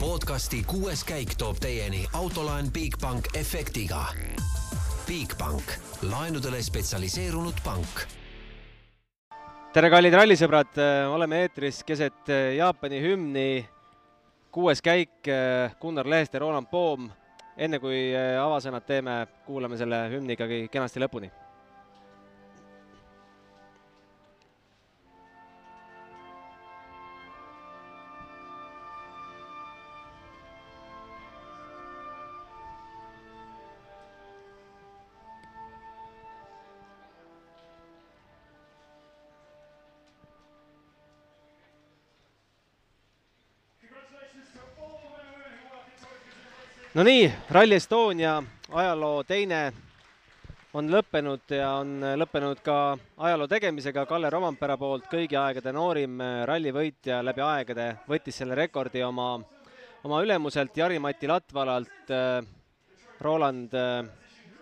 [0.00, 4.06] podcasti kuues käik toob teieni autolaen Bigbank efektiga.
[5.04, 5.74] Bigbank,
[6.08, 8.06] laenudele spetsialiseerunud pank
[9.74, 10.80] tere, kallid rallisõbrad,
[11.12, 13.68] oleme eetris keset Jaapani hümni.
[14.50, 15.28] kuues käik,
[15.80, 17.10] Gunnar Lehest ja Roland Poom.
[17.56, 21.30] enne kui avasõnad teeme, kuulame selle hümni ikkagi kenasti lõpuni
[47.00, 48.34] no nii, Rally Estonia
[48.76, 49.60] ajaloo teine
[50.76, 52.74] on lõppenud ja on lõppenud ka
[53.24, 56.18] ajaloo tegemisega Kalle Rompera poolt kõigi aegade noorim
[56.50, 59.30] rallivõitja läbi aegade, võttis selle rekordi oma,
[60.04, 62.12] oma ülemuselt Jari-Mati Latvalalt.
[63.24, 63.76] Roland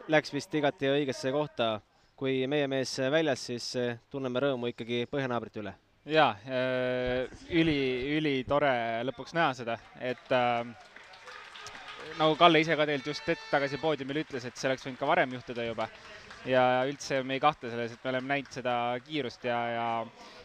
[0.06, 1.72] läks vist igati õigesse kohta,
[2.14, 3.66] kui meie mees väljas, siis
[4.10, 5.74] tunneme rõõmu ikkagi põhjanaabrite üle.
[6.06, 6.36] jaa,
[7.50, 7.80] üli,
[8.20, 10.62] ülitore lõpuks näha seda, et äh,
[12.18, 15.08] nagu Kalle ise ka tegelikult just hetk tagasi poodiumil ütles, et see oleks võinud ka
[15.08, 15.88] varem juhtuda juba.
[16.46, 18.72] ja üldse me ei kahtle selles, et me oleme näinud seda
[19.04, 19.86] kiirust ja, ja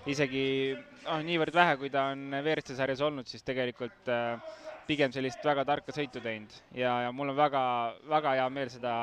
[0.09, 4.41] isegi noh, niivõrd vähe, kui ta on WRC sarjas olnud, siis tegelikult äh,
[4.89, 7.63] pigem sellist väga tarka sõitu teinud ja, ja mul on väga,
[8.09, 8.95] väga hea meel seda,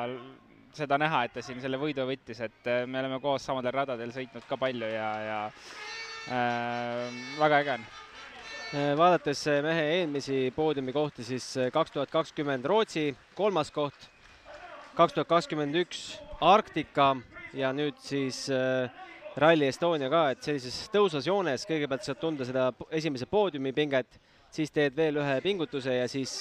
[0.76, 4.12] seda näha, et ta siin selle võidu võttis, et äh, me oleme koos samadel radadel
[4.16, 5.40] sõitnud ka palju ja, ja
[6.34, 7.90] äh, väga äge on
[8.72, 14.06] vaadates äh, mehe eelmisi poodiumi kohti, siis äh, kaks tuhat kakskümmend Rootsi kolmas koht,
[14.94, 17.16] kaks tuhat kakskümmend üks Arktika
[17.52, 18.46] ja nüüd siis
[19.36, 24.20] Rally Estonia ka, et sellises tõusvas joones kõigepealt saad tunda seda esimese poodiumi pinget,
[24.54, 26.38] siis teed veel ühe pingutuse ja siis,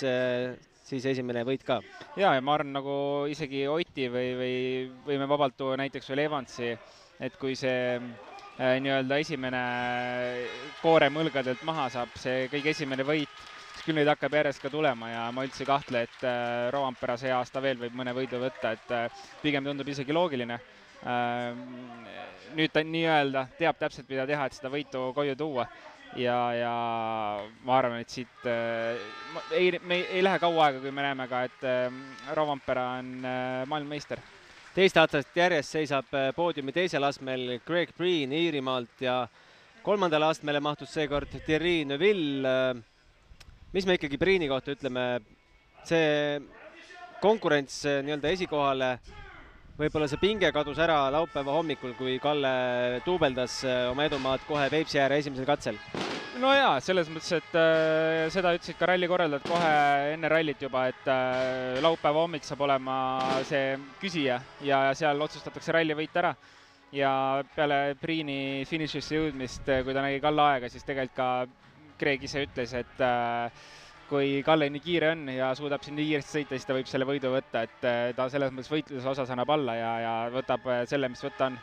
[0.86, 1.82] siis esimene võit ka.
[2.16, 2.96] ja, ja ma arvan, nagu
[3.28, 4.56] isegi Oti või, või
[5.10, 6.76] võime vabalt tuua näiteks veel Evansi,
[7.20, 8.29] et kui see Äh,
[8.60, 9.60] nii-öelda esimene
[10.82, 15.12] koorem õlgadelt maha saab, see kõige esimene võit, siis küll neid hakkab järjest ka tulema
[15.14, 18.74] ja ma üldse ei kahtle, et äh, Rovampera see aasta veel võib mõne võidu võtta,
[18.76, 20.60] et äh, pigem tundub isegi loogiline.
[22.60, 25.64] nüüd ta nii-öelda teab täpselt, mida teha, et seda võitu koju tuua.
[26.18, 26.74] Ja, ja
[27.64, 28.98] ma arvan, et siit äh,
[29.54, 32.02] ei, me ei, ei lähe kaua aega, kui me näeme ka, et äh,
[32.36, 34.20] Rovampera on äh, maailmameister
[34.76, 39.24] teist aastast järjest seisab äh, poodiumi teisel astmel Greg Breen Iirimaalt ja
[39.84, 42.50] kolmandale astmele mahtus seekord Thierry Neuville.
[42.50, 42.84] Äh,
[43.74, 45.08] mis me ikkagi Breeni kohta ütleme,
[45.88, 46.40] see
[47.22, 48.92] konkurents äh, nii-öelda esikohale,
[49.80, 55.22] võib-olla see pinge kadus ära laupäeva hommikul, kui Kalle duubeldas oma edumaad kohe Peipsi ääre
[55.24, 55.80] esimesel katsel
[56.40, 59.72] no jaa, selles mõttes, et äh, seda ütlesid ka ralli korraldajad kohe
[60.14, 62.96] enne rallit juba, et äh, laupäeva hommik saab olema
[63.48, 66.36] see küsija ja seal otsustatakse rallivõit ära.
[66.92, 71.30] ja peale Priini finišisse jõudmist, äh, kui ta nägi Kalle aega, siis tegelikult ka
[72.00, 73.52] Greg ise ütles, et äh,
[74.10, 77.08] kui Kalle nii kiire on ja suudab siin nii kiiresti sõita, siis ta võib selle
[77.10, 80.86] võidu võtta, et äh, ta selles mõttes võitluse osas annab alla ja, ja võtab äh,
[80.90, 81.60] selle, mis võtta on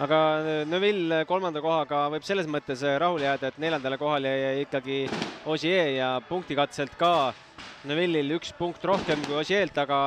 [0.00, 4.62] aga äh, Neville kolmanda kohaga võib selles mõttes äh, rahule jääda, et neljandale kohale jäi
[4.64, 4.98] ikkagi
[5.52, 7.32] Ogier ja punktikatselt ka
[7.88, 9.98] Neville'il üks punkt rohkem kui Ogier'lt, aga,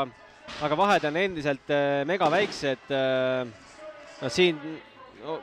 [0.65, 2.89] aga vahed on endiselt äh, mega väiksed.
[4.21, 4.57] no siin
[5.21, 5.37] no,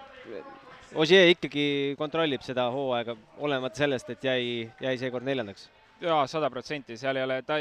[0.94, 4.42] Ogier ikkagi kontrollib seda hooaega, olenemata sellest, et jäi,
[4.80, 5.68] jäi seekord neljandaks.
[6.02, 7.60] jaa, sada protsenti, seal ei ole, ta,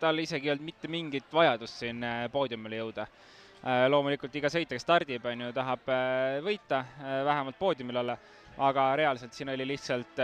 [0.00, 3.35] tal isegi ei olnud mitte mingit vajadust siin poodiumile jõuda Äh,
[3.90, 8.16] loomulikult iga sõitja, kes stardib, on ju, tahab äh, võita, äh, vähemalt poodiumil olla,
[8.62, 10.20] aga reaalselt siin oli lihtsalt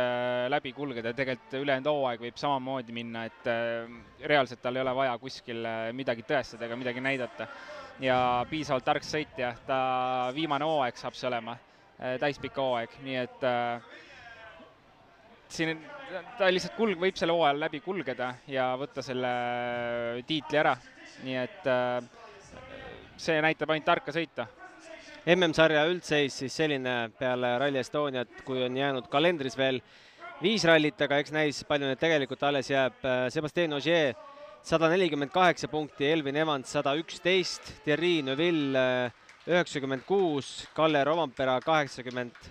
[0.49, 3.51] läbi kulgeda, tegelikult ülejäänud hooaeg võib samamoodi minna, et
[4.25, 7.47] reaalselt tal ei ole vaja kuskil midagi tõestada ega midagi näidata.
[8.01, 8.17] ja
[8.49, 9.83] piisavalt tark sõitja, ta
[10.33, 11.59] viimane hooaeg saab see olema,
[12.25, 13.45] täispikk hooaeg, nii et
[15.53, 15.85] siin
[16.39, 19.33] ta lihtsalt kulg, võib selle hooajal läbi kulgeda ja võtta selle
[20.29, 20.75] tiitli ära,
[21.27, 22.22] nii et äh,
[23.23, 24.49] see näitab ainult tarka sõita.
[25.23, 29.79] MM-sarja üldseis siis selline peale Rally Estoniat, kui on jäänud kalendris veel
[30.43, 32.99] viis rallit, aga eks näis, palju neid tegelikult alles jääb.
[33.31, 34.17] Sebastian Ogier
[34.67, 39.13] sada nelikümmend kaheksa punkti, Elvin Evans sada üksteist, Thierry Neuville
[39.47, 42.51] üheksakümmend kuus, Kalle Rovampera kaheksakümmend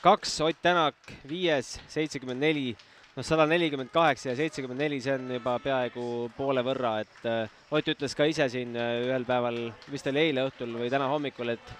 [0.00, 0.96] kaks, Ott Tänak
[1.28, 2.70] viies, seitsekümmend neli
[3.18, 6.04] noh, sada nelikümmend kaheksa ja seitsekümmend neli, see on juba peaaegu
[6.36, 9.58] poole võrra, et äh, Ott ütles ka ise siin äh, ühel päeval,
[9.90, 11.74] vist oli eile õhtul või täna hommikul, et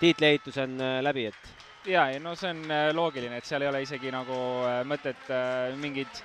[0.00, 2.62] tiitliehitus on äh, läbi, et jaa, ei no see on
[2.96, 4.36] loogiline, et seal ei ole isegi nagu
[4.88, 5.26] mõtet
[5.76, 6.22] mingit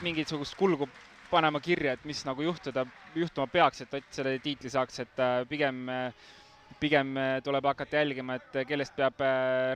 [0.00, 0.88] mingisugust kulgu
[1.28, 5.84] panema kirja, et mis nagu juhtuda, juhtuma peaks, et Ott selle tiitli saaks, et pigem
[6.80, 9.20] pigem tuleb hakata jälgima, et kellest peab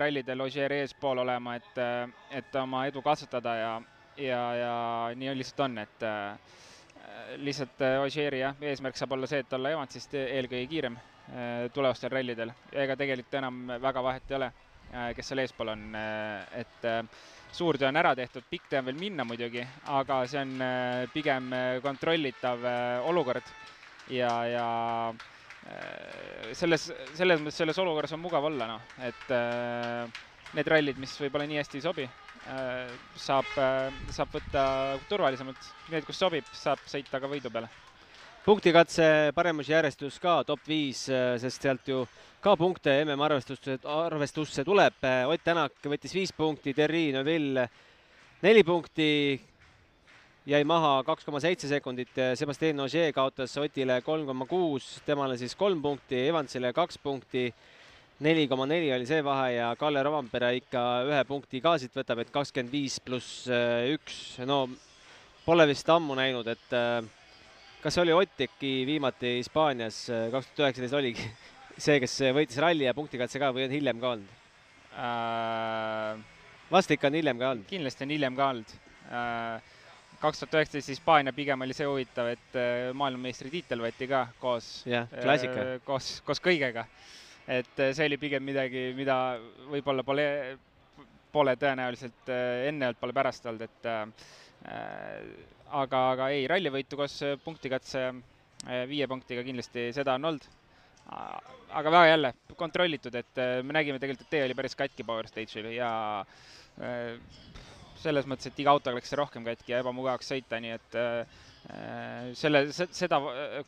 [0.00, 1.80] rallidel Ogier eespool olema, et,
[2.32, 3.72] et oma edu kasvatada ja,
[4.16, 4.74] ja, ja
[5.16, 6.06] nii lihtsalt on, et
[7.44, 10.96] lihtsalt Ogieri jah, eesmärk saab olla see, et olla Evansist eelkõige kiirem
[11.72, 12.52] tulevastel rallidel.
[12.72, 14.50] ega tegelikult enam väga vahet ei ole,
[15.16, 15.84] kes seal eespool on,
[16.56, 16.88] et
[17.54, 20.56] suur töö on ära tehtud, pikk tee on veel minna muidugi, aga see on
[21.12, 21.52] pigem
[21.84, 22.66] kontrollitav
[23.08, 23.54] olukord
[24.12, 24.66] ja, ja
[26.54, 29.32] selles, selles mõttes selles olukorras on mugav olla, noh, et
[30.54, 32.04] need rallid, mis võib-olla nii hästi ei sobi,
[33.18, 33.48] saab,
[34.14, 34.66] saab võtta
[35.08, 37.70] turvalisemalt, need, kus sobib, saab sõita ka võidu peale.
[38.44, 41.06] punktikatse paremusjärjestus ka top viis,
[41.42, 42.04] sest sealt ju
[42.44, 45.00] ka punkte MM-arvestusse, arvestusse tuleb.
[45.32, 47.68] Ott Tänak võttis viis punkti, Terri Neuville
[48.44, 49.40] neli punkti,
[50.44, 55.54] jäi maha kaks koma seitse sekundit, Sebastian Ogier kaotas Otile kolm koma kuus, temale siis
[55.56, 57.46] kolm punkti, Evansile kaks punkti,
[58.24, 62.20] neli koma neli oli see vahe ja Kalle Rovampere ikka ühe punkti ka siit võtab,
[62.20, 64.66] et kakskümmend viis pluss äh, üks, no
[65.46, 67.00] pole vist ammu näinud, et äh,
[67.82, 71.24] kas oli Ott äkki viimati Hispaanias, äh, kaks tuhat üheksateist oligi
[71.86, 74.36] see, kes võitis ralli ja punktikatse ka või on hiljem ka olnud
[74.92, 76.20] äh,?
[76.68, 77.70] vast ikka on hiljem ka olnud?
[77.72, 78.76] kindlasti on hiljem ka olnud
[79.08, 79.72] äh,
[80.24, 85.10] kaks tuhat üheksateist Hispaania pigem oli see huvitav, et äh, maailmameistritiitel võeti ka koos yeah,,
[85.20, 86.86] äh, koos, koos kõigega.
[87.44, 89.36] et äh, see oli pigem midagi, mida
[89.68, 90.26] võib-olla pole,
[91.34, 94.04] pole tõenäoliselt enne olnud, pole pärast olnud, et äh,
[95.82, 98.08] aga, aga ei, rallivõitu koos punktikatse
[98.88, 100.44] viie punktiga kindlasti seda on olnud.
[101.74, 105.68] aga väga jälle kontrollitud, et me nägime tegelikult, et tee oli päris katki Power Stage'il
[105.74, 105.90] ja
[106.80, 107.18] äh,
[108.04, 111.42] selles mõttes, et iga autoga läks see rohkem katki ja ebamugavaks sõita, nii et äh,
[112.36, 113.20] selle, seda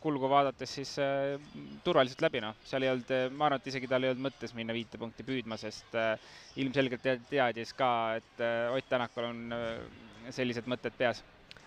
[0.03, 1.37] kulgu vaadates siis äh,
[1.85, 4.77] turvaliselt läbi, noh, seal ei olnud, ma arvan, et isegi tal ei olnud mõttes minna
[4.77, 6.15] viite punkti püüdma, sest äh,
[6.61, 7.91] ilmselgelt teadis ka,
[8.21, 8.45] et
[8.77, 9.41] Ott Tänakul on
[10.35, 11.23] sellised mõtted peas.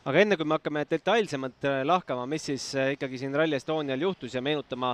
[0.08, 4.42] Aga enne kui me hakkame detailsemalt lahkama, mis siis ikkagi siin Rally Estonial juhtus ja
[4.42, 4.94] meenutama,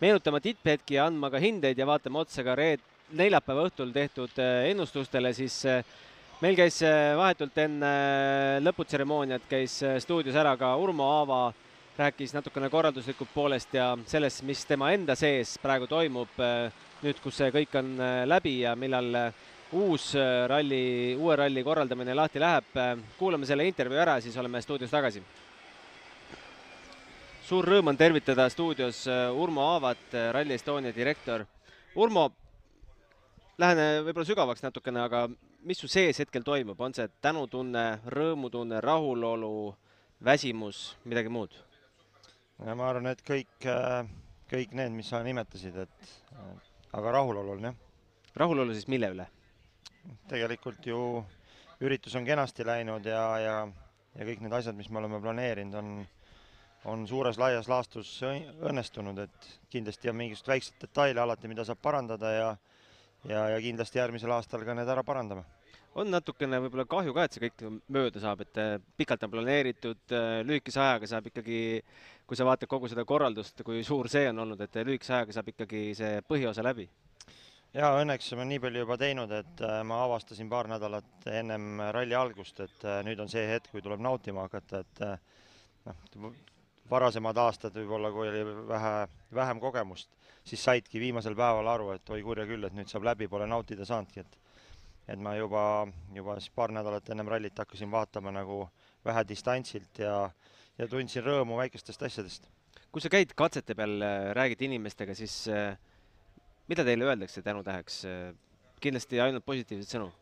[0.00, 2.86] meenutama tipphetki ja andma ka hindeid ja vaatame otsa ka reed-,
[3.18, 5.60] neljapäeva õhtul tehtud ennustustele, siis
[6.38, 11.40] meil käis äh, vahetult enne äh, lõputseremooniat, käis äh, stuudios ära ka Urmo Aava,
[11.98, 16.36] rääkis natukene korralduslikust poolest ja sellest, mis tema enda sees praegu toimub,
[17.02, 17.88] nüüd, kus see kõik on
[18.30, 19.08] läbi ja millal
[19.74, 20.12] uus
[20.46, 22.70] ralli, uue ralli korraldamine lahti läheb.
[23.18, 25.24] kuulame selle intervjuu ära, siis oleme stuudios tagasi.
[27.48, 29.02] suur rõõm on tervitada stuudios
[29.34, 31.46] Urmo Aavat, Rally Estonia direktor.
[31.96, 32.30] Urmo,
[33.58, 35.26] lähen võib-olla sügavaks natukene, aga
[35.66, 37.84] mis su sees hetkel toimub, on see tänutunne,
[38.14, 39.74] rõõmutunne, rahulolu,
[40.24, 41.56] väsimus, midagi muud?
[42.58, 44.06] ma arvan, et kõik, äh,
[44.50, 46.14] kõik need, mis sa nimetasid, et
[46.92, 47.74] aga rahulolu on jah.
[48.34, 49.26] rahulolu siis mille üle?
[50.28, 50.98] tegelikult ju
[51.84, 53.56] üritus on kenasti läinud ja, ja,
[54.14, 55.90] ja kõik need asjad, mis me oleme planeerinud, on,
[56.90, 62.32] on suures laias laastus õnnestunud, et kindlasti on mingisuguseid väikseid detaile alati, mida saab parandada
[62.34, 62.48] ja
[63.26, 65.44] ja, ja kindlasti järgmisel aastal ka need ära parandame.
[65.98, 70.04] on natukene võib-olla kahju ka, et see kõik mööda saab, et äh, pikalt on planeeritud,
[70.14, 71.58] äh, lühikese ajaga saab ikkagi,
[72.28, 75.50] kui sa vaatad kogu seda korraldust, kui suur see on olnud, et lühikese ajaga saab
[75.54, 76.86] ikkagi see põhiosa läbi
[77.74, 82.14] jaa, õnneks ma nii palju juba teinud, et äh, ma avastasin paar nädalat ennem ralli
[82.14, 85.02] algust, et nüüd on see hetk, kui tuleb nautima hakata, et
[85.88, 86.30] noh,
[86.90, 88.92] varasemad aastad võib-olla, kui oli vähe,
[89.34, 90.10] vähem kogemust,
[90.46, 93.86] siis saidki viimasel päeval aru, et oi kurja küll, et nüüd saab läbi, pole nautida
[93.88, 94.38] saanudki, et
[95.08, 98.58] et ma juba, juba siis paar nädalat ennem rallit hakkasin vaatama nagu
[99.06, 100.26] vähe distantsilt ja,
[100.76, 102.50] ja tundsin rõõmu väikestest asjadest.
[102.92, 103.96] kui sa käid katsete peal,
[104.36, 105.46] räägid inimestega, siis
[106.68, 108.02] mida teile öeldakse tänutäheks?
[108.80, 110.12] kindlasti ainult positiivseid sõnu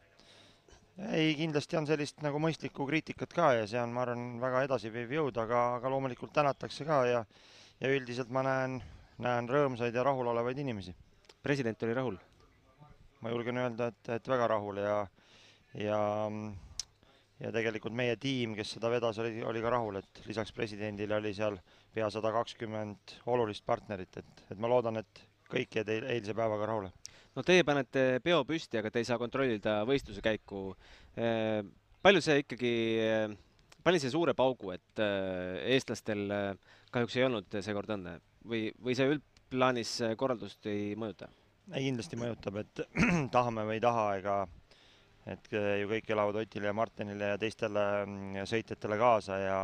[0.96, 5.12] ei, kindlasti on sellist nagu mõistlikku kriitikat ka ja see on, ma arvan, väga edasiviiv
[5.18, 7.24] jõud, aga, aga loomulikult tänatakse ka ja
[7.80, 8.78] ja üldiselt ma näen,
[9.20, 10.94] näen rõõmsaid ja rahulolevaid inimesi.
[11.42, 12.16] president oli rahul?
[13.20, 14.96] ma julgen öelda, et, et väga rahul ja,
[15.74, 16.00] ja
[17.40, 21.34] ja tegelikult meie tiim, kes seda vedas, oli, oli ka rahul, et lisaks presidendile oli
[21.34, 21.58] seal
[21.92, 26.92] pea sada kakskümmend olulist partnerit, et, et ma loodan, et kõik jäid eilse päevaga rahule
[27.36, 30.70] no teie panete peo püsti, aga te ei saa kontrollida võistluse käiku.
[31.16, 31.60] Eh,
[32.04, 32.74] palju see ikkagi,
[33.04, 33.36] eh,
[33.84, 36.26] pani see suure paugu, et eh, eestlastel
[36.94, 41.28] kahjuks ei olnud seekord õnne või, või see üldplaanis korraldust ei mõjuta?
[41.72, 42.84] ei, kindlasti mõjutab, et
[43.34, 44.36] tahame või ei taha, ega
[45.26, 49.56] et ju kõik elavad Otile ja Martinile ja teistele mm, sõitjatele kaasa ja,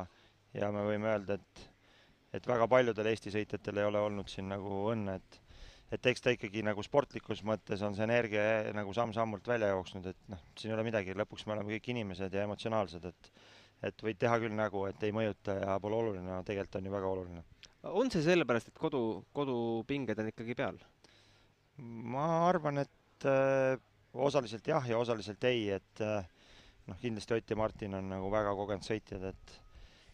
[0.59, 1.63] ja me võime öelda, et,
[2.35, 5.39] et väga paljudel Eesti sõitjatel ei ole olnud siin nagu õnne, et
[5.93, 10.31] et eks ta ikkagi nagu sportlikus mõttes on see energia nagu samm-sammult välja jooksnud, et
[10.33, 13.35] noh, siin ei ole midagi, lõpuks me oleme kõik inimesed ja emotsionaalsed, et
[13.83, 16.93] et võid teha küll nägu, et ei mõjuta ja pole oluline, aga tegelikult on ju
[16.93, 17.41] väga oluline.
[17.83, 20.79] on see sellepärast, et kodu, kodupinged on ikkagi peal?
[21.83, 23.75] ma arvan, et äh,
[24.13, 26.23] osaliselt jah ja osaliselt ei, et äh,
[26.87, 29.59] noh, kindlasti Ott ja Martin on nagu väga kogenud sõitjad, et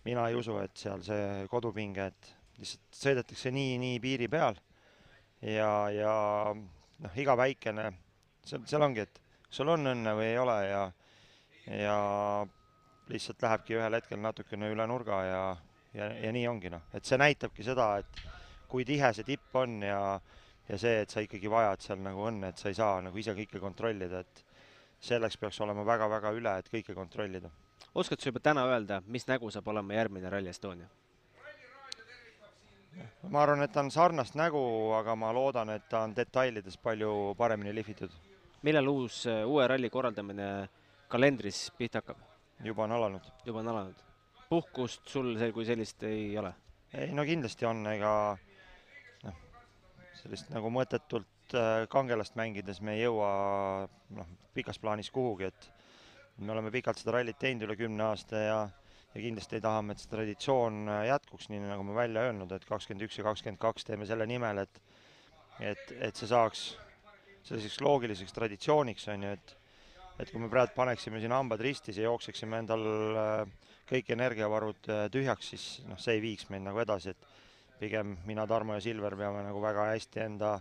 [0.08, 4.56] mina ei usu, et seal see kodupinge, et lihtsalt sõidetakse nii, nii piiri peal
[5.42, 6.12] ja, ja
[6.54, 7.90] noh, iga väikene,
[8.45, 10.83] seal, seal ongi, et sul on õnne või ei ole ja,
[11.66, 11.99] ja
[13.09, 15.45] lihtsalt lähebki ühel hetkel natukene üle nurga ja,
[15.95, 18.26] ja, ja nii ongi noh, et see näitabki seda, et
[18.68, 20.18] kui tihe see tipp on ja,
[20.68, 23.35] ja see, et sa ikkagi vajad seal nagu õnne, et sa ei saa nagu ise
[23.37, 24.45] kõike kontrollida, et
[25.00, 27.50] selleks peaks olema väga-väga üle, et kõike kontrollida.
[27.95, 30.88] oskad sa juba täna öelda, mis nägu saab olema järgmine Rally Estonia?
[33.31, 34.61] Ma arvan, et ta on sarnast nägu,
[34.99, 38.11] aga ma loodan, et ta on detailides palju paremini lihvitud.
[38.62, 40.69] millal uus, uue ralli korraldamine
[41.09, 42.19] kalendris pihta hakkab?
[42.64, 43.23] juba on alanud.
[43.45, 44.05] juba on alanud.
[44.49, 46.55] puhkust sul see kui sellist ei ole?
[46.95, 48.12] ei no kindlasti on, ega
[49.25, 49.40] noh,
[50.23, 53.31] sellist nagu mõttetult äh, kangelast mängides me ei jõua
[54.17, 55.71] noh, pikas plaanis kuhugi, et
[56.38, 58.59] me oleme pikalt seda rallit teinud, üle kümne aasta ja
[59.15, 63.07] ja kindlasti tahame, et see traditsioon äh, jätkuks, nii nagu me välja öelnud, et kakskümmend
[63.09, 64.83] üks ja kakskümmend kaks teeme selle nimel, et
[65.59, 66.69] et, et see saaks
[67.49, 69.55] selliseks loogiliseks traditsiooniks, on ju, et
[70.19, 72.87] et kui me praegu paneksime siin hambad ristis ja jookseksime endal
[73.23, 73.43] äh,
[73.88, 78.47] kõik energiavarud äh, tühjaks, siis noh, see ei viiks meid nagu edasi, et pigem mina,
[78.50, 80.57] Tarmo ja Silver peame nagu väga hästi enda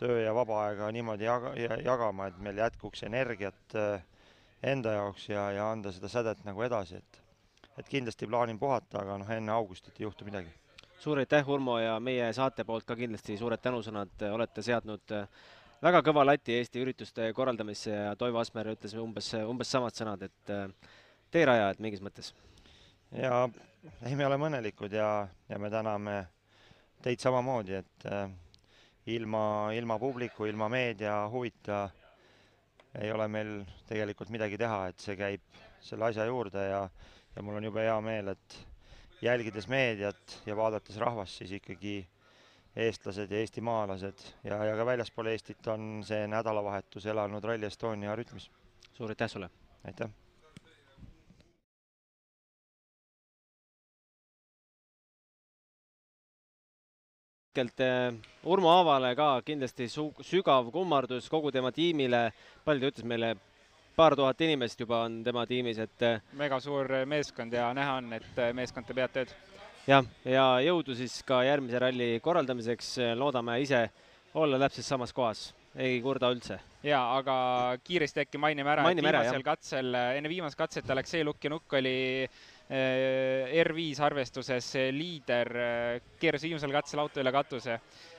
[0.00, 1.52] töö ja vaba aega niimoodi jaga,
[1.84, 3.76] jagama, et meil jätkuks energiat
[4.64, 7.23] enda jaoks ja, ja anda seda sädet nagu edasi, et
[7.78, 10.52] et kindlasti plaanin puhata, aga noh, enne augustit ei juhtu midagi.
[10.98, 15.12] suur aitäh, Urmo, ja meie saate poolt ka kindlasti suured tänusõnad, olete seadnud
[15.84, 20.52] väga kõva lati Eesti ürituste korraldamisse ja Toivo Asmer ütles umbes, umbes samad sõnad, et
[20.52, 20.68] äh,
[21.34, 22.32] teerajajad mingis mõttes.
[23.12, 23.48] ja
[24.06, 26.16] ei, me oleme õnnelikud ja, ja me täname
[27.04, 28.30] teid samamoodi, et äh,
[29.12, 31.88] ilma, ilma publiku, ilma meedia huvita
[33.00, 33.56] ei ole meil
[33.88, 35.42] tegelikult midagi teha, et see käib
[35.84, 36.84] selle asja juurde ja,
[37.36, 38.58] ja mul on jube hea meel, et
[39.22, 41.96] jälgides meediat ja vaadates rahvast, siis ikkagi
[42.76, 48.50] eestlased ja eestimaalased ja, ja ka väljaspool Eestit on see nädalavahetus elanud Rally Estonia rütmis.
[48.92, 49.50] suur aitäh sulle!
[49.84, 50.10] aitäh!
[57.54, 58.14] hetkelt eh,
[58.50, 62.32] Urmo Aavale ka kindlasti sügav kummardus kogu tema tiimile,
[62.64, 63.28] palju ta ütles meile,
[63.96, 68.12] paar tuhat inimest juba on tema tiimis, et eh, mega suur meeskond ja näha on,
[68.18, 69.34] et eh, meeskond teeb head tööd
[69.88, 73.84] jah, ja jõudu siis ka järgmise ralli korraldamiseks, loodame ise
[74.40, 75.44] olla täpselt samas kohas,
[75.78, 76.58] ei kurda üldse.
[76.86, 77.36] jaa, aga
[77.84, 79.46] kiiresti äkki mainime ära, et viimasel jah.
[79.46, 87.04] katsel, enne viimast katset Aleksei Lukjanuk oli äh, R5 arvestuses liider, äh, keeras viimasel katsel
[87.04, 88.13] auto üle katuse Äh,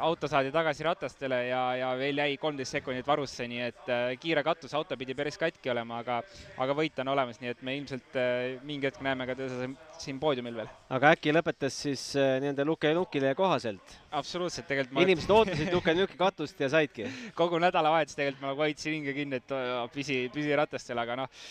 [0.00, 4.42] auto saadi tagasi ratastele ja, ja veel jäi kolmteist sekundit varusse, nii et äh, kiire
[4.46, 6.20] katus, auto pidi päris katki olema, aga
[6.62, 9.68] aga võit on olemas, nii et me ilmselt äh, mingi hetk näeme ka teda
[10.00, 10.72] siin poodiumil veel.
[10.96, 13.98] aga äkki lõpetas siis nii-öelda Luke Nukile kohaselt?
[14.10, 17.08] absoluutselt, tegelikult ma inimesed ootasid Luke Nuki katust ja saidki?
[17.40, 19.56] kogu nädalavahetus tegelikult ma hoidsin hinge kinni, et
[19.92, 21.42] püsi, püsi ratastel, aga noh,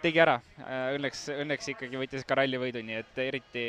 [0.00, 0.38] tegi ära.
[0.96, 3.64] Õnneks, õnneks ikkagi võttis ka rallivõidu, nii et eriti,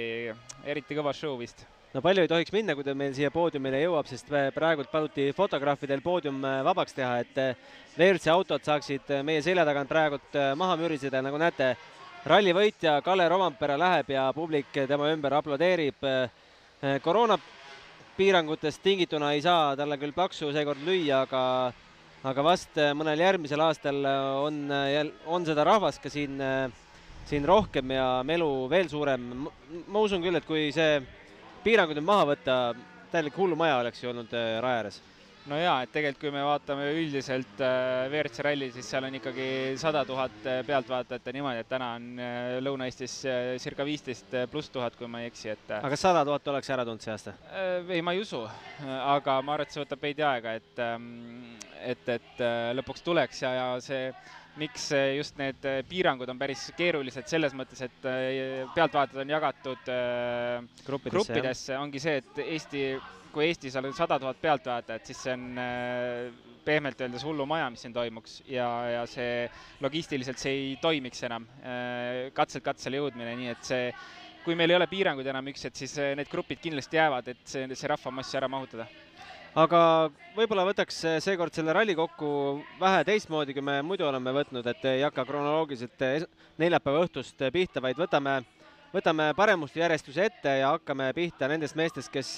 [0.67, 4.07] eriti kõva show vist no palju ei tohiks minna, kui ta meil siia poodiumile jõuab,
[4.07, 9.43] sest praegult paluti fotograafidel poodium äh, vabaks teha, et äh, WRC autod saaksid äh, meie
[9.43, 11.73] selja tagant praegult maha müriseda, nagu näete,
[12.31, 16.05] ralli võitja Kalle Rompera läheb ja publik tema ümber aplodeerib.
[17.01, 21.41] koroonapiirangutest tingituna ei saa talle küll paksu seekord lüüa, aga
[22.23, 24.69] aga vast mõnel järgmisel aastal on,
[25.25, 26.37] on seda rahvast ka siin,
[27.25, 29.47] siin rohkem ja melu veel suurem.
[29.87, 31.01] ma usun küll, et kui see
[31.63, 32.57] piirangud nüüd maha võtta,
[33.11, 35.01] täielik hullumaja oleks ju olnud äh, raja ääres
[35.49, 39.47] no jaa, et tegelikult kui me vaatame üldiselt äh, WRC ralli, siis seal on ikkagi
[39.81, 42.09] sada tuhat äh, pealtvaatajat ja niimoodi, et täna on
[42.67, 43.15] Lõuna-Eestis
[43.63, 46.85] circa viisteist pluss tuhat, kui ma ei eksi, et aga kas sada tuhat oleks ära
[46.87, 47.33] tulnud see aasta?
[47.87, 48.43] ei, ma ei usu,
[48.85, 51.09] aga ma arvan, et see võtab veidi aega, et ähm,
[51.81, 52.45] et, et
[52.77, 54.11] lõpuks tuleks ja, ja see
[54.59, 59.91] miks just need äh, piirangud on päris keerulised selles mõttes, et äh, pealtvaatajad on jagatud
[59.91, 62.85] äh, gruppidesse, gruppidesse, ongi see, et Eesti
[63.33, 65.45] kui Eestis on sada tuhat pealtvaatajat, siis see on
[66.65, 68.41] pehmelt öeldes hullumaja, mis siin toimuks.
[68.49, 69.45] Ja, ja see
[69.81, 71.47] logistiliselt see ei toimiks enam,
[72.37, 73.87] katselt katsele jõudmine, nii et see,
[74.45, 77.65] kui meil ei ole piiranguid enam üks, et siis need grupid kindlasti jäävad, et see,
[77.73, 78.87] see rahvamassi ära mahutada.
[79.61, 79.81] Aga
[80.31, 85.01] võib-olla võtaks seekord selle ralli kokku vähe teistmoodi, kui me muidu oleme võtnud, et ei
[85.03, 86.05] hakka kronoloogiliselt
[86.61, 88.37] neljapäeva õhtust pihta, vaid võtame,
[88.93, 92.37] võtame paremuste järjestuse ette ja hakkame pihta nendest meestest, kes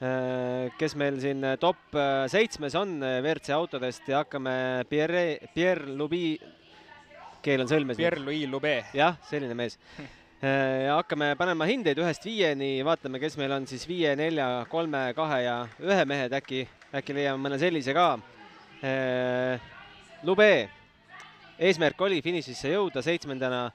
[0.00, 1.98] kes meil siin top
[2.32, 4.54] seitsmes on WRC autodest ja hakkame
[4.88, 6.38] Pierre, Pierre Lubi,
[7.44, 8.00] keel on sõlmes.
[8.00, 8.78] Pierre Louis Lube.
[8.96, 9.76] jah, selline mees
[10.40, 15.02] Äh, ja hakkame panema hindeid ühest viieni, vaatame, kes meil on siis viie, nelja, kolme,
[15.12, 16.62] kahe ja ühe mehed, äkki,
[16.96, 18.06] äkki leiame mõne sellise ka.
[18.80, 19.60] Äh,
[20.24, 20.48] Lube,
[21.60, 23.66] eesmärk oli finišisse jõuda, seitsmendana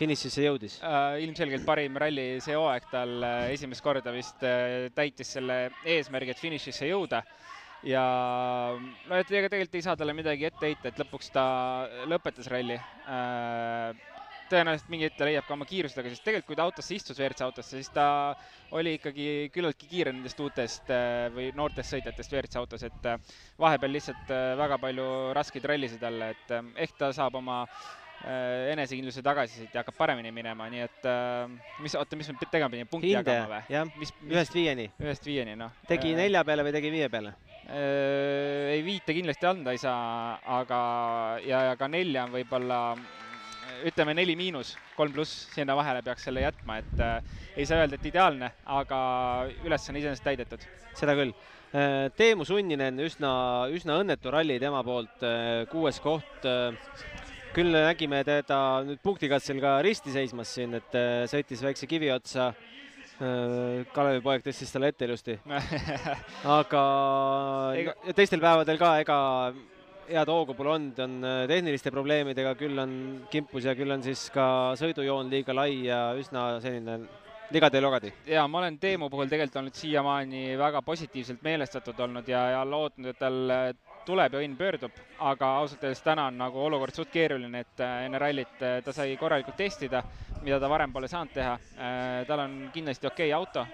[0.00, 1.20] finišisse jõudis äh,.
[1.26, 6.40] ilmselgelt parim ralli see hooaeg tal äh, esimest korda vist äh, täitis selle eesmärgi, et
[6.42, 7.22] finišisse jõuda
[7.86, 8.04] ja
[8.76, 11.44] no et ega tegelikult ei saa talle midagi ette heita, et lõpuks ta
[12.10, 12.76] lõpetas ralli
[14.50, 17.18] tõenäoliselt mingi hetk ta leiab ka oma kiirust, aga siis tegelikult, kui ta autosse istus,
[17.20, 18.06] WRC autosse, siis ta
[18.76, 20.90] oli ikkagi küllaltki kiire nendest uutest
[21.36, 23.08] või noortest sõitjatest WRC autos, et
[23.62, 25.06] vahepeal lihtsalt väga palju
[25.38, 27.62] raskeid rallisid talle, et ehk ta saab oma
[28.20, 31.06] enesekindluse tagasi siit ja hakkab paremini minema, nii et
[31.80, 33.72] mis, oota, mis me tegema pidime, punkti Hinde, jagama või?
[33.72, 34.90] jah, ühest viieni.
[35.00, 35.72] ühest viieni, noh.
[35.88, 37.32] tegi nelja peale või tegi viie peale?
[37.70, 40.82] ei, viite kindlasti anda ei saa, aga,
[41.46, 42.80] ja, ja ka nelja on võib-olla
[43.86, 47.98] ütleme neli miinus, kolm pluss, sinna vahele peaks selle jätma, et äh, ei saa öelda,
[47.98, 49.00] et ideaalne, aga
[49.66, 50.68] ülesanne iseenesest täidetud.
[50.98, 51.34] seda küll.
[51.70, 53.32] Äh, Teemu Sunninen, üsna,
[53.72, 57.28] üsna õnnetu ralli tema poolt, äh, kuues koht äh,.
[57.54, 62.50] Küll nägime teda nüüd punktikatsel ka risti seismas siin, et äh, sõitis väikse kivi otsa
[62.52, 65.36] äh, Kalevi poeg tõstis talle ette ilusti.
[66.60, 66.84] aga
[67.80, 67.96] Ega...
[68.16, 69.18] teistel päevadel ka, ega
[70.10, 72.94] head hoogu pole olnud, on äh, tehniliste probleemidega, küll on
[73.32, 77.00] kimpus ja küll on siis ka sõidujoon liiga lai ja üsna selline
[77.50, 78.12] ligadi-logadi.
[78.30, 83.10] ja ma olen Teemu puhul tegelikult olnud siiamaani väga positiivselt meelestatud olnud ja, ja lootnud,
[83.10, 83.50] et tal
[84.10, 88.04] tuleb ja õnn pöördub, aga ausalt öeldes täna on nagu olukord suht keeruline, et äh,
[88.06, 90.02] enne rallit äh, ta sai korralikult testida,
[90.42, 91.54] mida ta varem pole saanud teha.
[91.76, 93.66] Äh, tal on kindlasti okei okay auto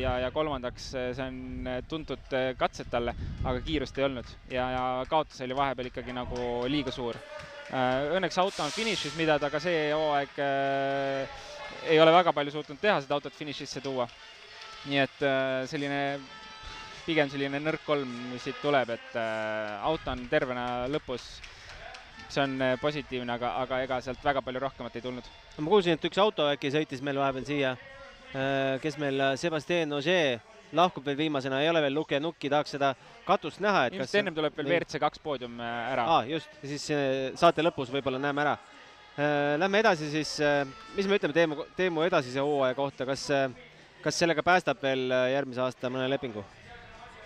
[0.00, 5.40] ja, ja kolmandaks see on tuntud katsed talle, aga kiirust ei olnud ja, ja kaotus
[5.46, 7.18] oli vahepeal ikkagi nagu liiga suur.
[7.70, 10.40] Õnneks auto on finišis, mida ta ka see hooaeg
[11.86, 14.08] ei ole väga palju suutnud teha, seda autot finišisse tuua.
[14.90, 15.22] nii et
[15.70, 16.00] selline
[17.06, 21.26] pigem selline nõrk kolm, mis siit tuleb, et äh, auto on tervena lõpus.
[22.30, 25.30] see on äh, positiivne, aga, aga ega sealt väga palju rohkemat ei tulnud.
[25.58, 27.72] ma kuulsin, et üks auto äkki sõitis meil vahepeal siia,
[28.34, 30.38] äh, kes meil, Sebastian Ogier
[30.72, 32.92] lahkub veel viimasena, ei ole veel luke ja nukki, tahaks seda
[33.26, 36.04] katust näha, et ilmselt ennem tuleb veel WRC kaks poodium ära.
[36.06, 36.86] aa, just, siis
[37.40, 38.54] saate lõpus võib-olla näeme ära.
[39.58, 40.36] Lähme edasi siis,
[40.94, 43.26] mis me ütleme Teemu, Teemu edasise hooaja kohta, kas,
[44.00, 46.46] kas sellega päästab veel järgmise aasta mõne lepingu?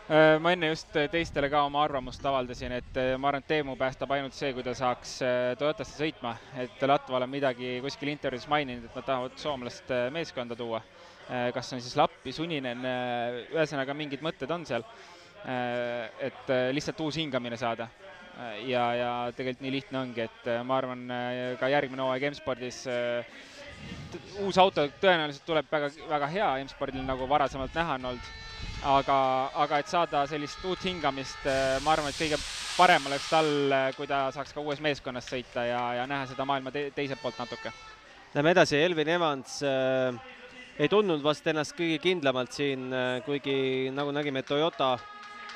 [0.05, 3.73] Äh, ma enne just teistele ka oma arvamust avaldasin, et äh, ma arvan, et Teemu
[3.81, 8.45] päästab ainult see, kui ta saaks äh, Toyotasse sõitma, et Latval on midagi kuskil intervjuus
[8.53, 10.83] maininud, et nad tahavad soomlast meeskonda tuua.
[11.57, 12.85] kas on siis Lappi, Suninen,
[13.55, 14.85] ühesõnaga mingid mõtted on seal,
[16.21, 17.89] et lihtsalt uus hingamine saada.
[18.69, 21.09] ja, ja tegelikult nii lihtne ongi, et ma arvan,
[21.57, 22.85] ka järgmine hooaeg M-spordis
[24.45, 28.33] uus auto tõenäoliselt tuleb väga, väga hea M-spordil, nagu varasemalt näha on olnud
[28.85, 29.19] aga,
[29.65, 32.39] aga et saada sellist uut hingamist, äh, ma arvan, et kõige
[32.77, 36.47] parem oleks tal, äh, kui ta saaks ka uues meeskonnas sõita ja, ja näha seda
[36.49, 37.73] maailma te teiselt poolt natuke.
[38.35, 40.21] Lähme edasi, Elvin Evans äh,
[40.79, 44.97] ei tundnud vast ennast kõige kindlamalt siin äh,, kuigi nagu nägime, Toyota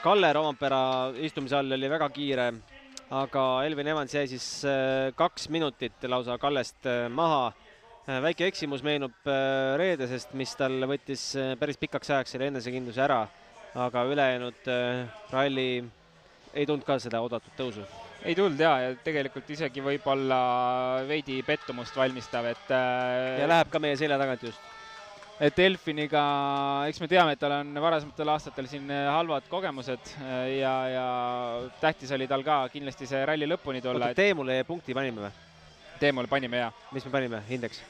[0.03, 2.53] Kalle Roompere istumise all oli väga kiire,
[3.11, 7.51] aga Elvin Evans jäi siis äh, kaks minutit lausa Kallest äh, maha
[8.09, 13.21] väike eksimus meenub äh, reedesest, mis tal võttis äh, päris pikaks ajaks selle enesekindluse ära,
[13.79, 14.71] aga ülejäänud
[15.31, 15.69] ralli
[16.55, 17.85] ei tulnud ka seda oodatud tõusu.
[18.25, 20.39] ei tulnud jaa, ja tegelikult isegi võib-olla
[21.07, 24.65] veidi pettumust valmistav, et ja läheb ka meie selja tagant just.
[25.39, 26.23] et Delfiniga,
[26.89, 30.17] eks me teame, et tal on varasematel aastatel siin halvad kogemused
[30.57, 31.07] ja, ja
[31.85, 34.09] tähtis oli tal ka kindlasti see ralli lõpuni tulla.
[34.09, 35.47] oota, Teemule punkti panime või?
[36.01, 36.75] Teemule panime, jaa.
[36.97, 37.85] mis me panime hindeks?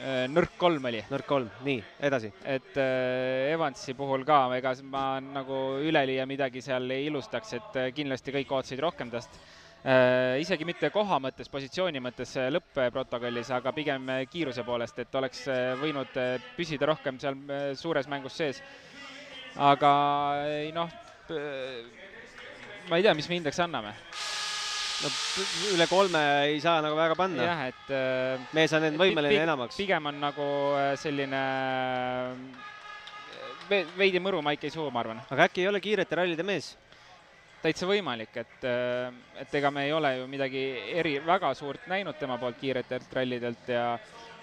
[0.00, 1.00] Äh, nõrk kolm oli.
[1.12, 2.30] nõrk kolm, nii, edasi.
[2.48, 7.90] et äh, Evansi puhul ka, ega ma nagu üleliia midagi seal ei ilustaks, et äh,
[7.92, 9.40] kindlasti kõik ootasid rohkem tast
[9.80, 15.46] isegi mitte koha mõttes, positsiooni mõttes lõpp-protokollis, aga pigem kiiruse poolest, et oleks
[15.80, 16.18] võinud
[16.52, 17.38] püsida rohkem seal
[17.80, 18.60] suures mängus sees
[19.56, 19.92] aga
[20.60, 20.92] ei noh,
[22.90, 23.96] ma ei tea, mis me hindeks anname.
[25.00, 25.10] No
[25.74, 27.46] üle kolme ei saa nagu väga panna.
[27.46, 29.78] jah, et äh, mees on end võimeline enamaks.
[29.80, 31.42] pigem on nagu äh, selline
[33.70, 35.22] veidi mõru maik ei suu, ma arvan.
[35.30, 36.74] aga äkki ei ole kiirete rallide mees?
[37.60, 38.62] täitsa võimalik, et,
[39.42, 40.62] et ega me ei ole ju midagi
[40.96, 43.84] eri, väga suurt näinud tema poolt kiiretelt rallidelt ja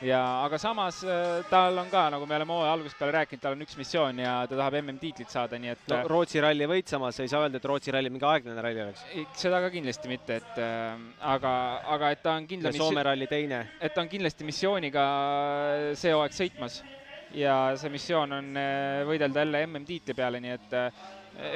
[0.05, 3.55] ja aga samas äh, tal on ka, nagu me oleme hooaja algusest peale rääkinud, tal
[3.55, 6.91] on üks missioon ja ta tahab MM-tiitlit saada, nii et no äh, Rootsi ralli võit
[6.91, 9.05] samas, ei saa öelda, et Rootsi ralli mingi aeglane ralli oleks.
[9.41, 11.01] seda ka kindlasti mitte, et äh,
[11.33, 11.53] aga,
[11.95, 13.63] aga et ta on kindla ja Soome ralli teine.
[13.81, 15.07] et ta on kindlasti missiooniga
[15.97, 16.81] see hooaeg sõitmas
[17.36, 18.53] ja see missioon on
[19.10, 20.77] võidelda jälle MM-tiitli peale, nii et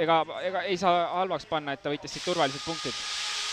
[0.02, 2.98] ega, ega ei saa halvaks panna, et ta võitis siit turvalised punktid.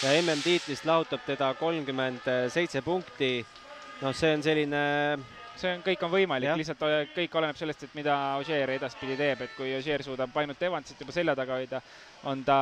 [0.03, 3.45] ja MM-tiitlist lahutab teda kolmkümmend seitse punkti
[4.03, 4.85] noh, see on selline
[5.59, 6.83] see on, kõik on võimalik, lihtsalt
[7.17, 11.15] kõik oleneb sellest, et mida Ožeer edaspidi teeb, et kui Ožeer suudab ainult Evansit juba
[11.15, 11.81] selja taga hoida,
[12.31, 12.59] on ta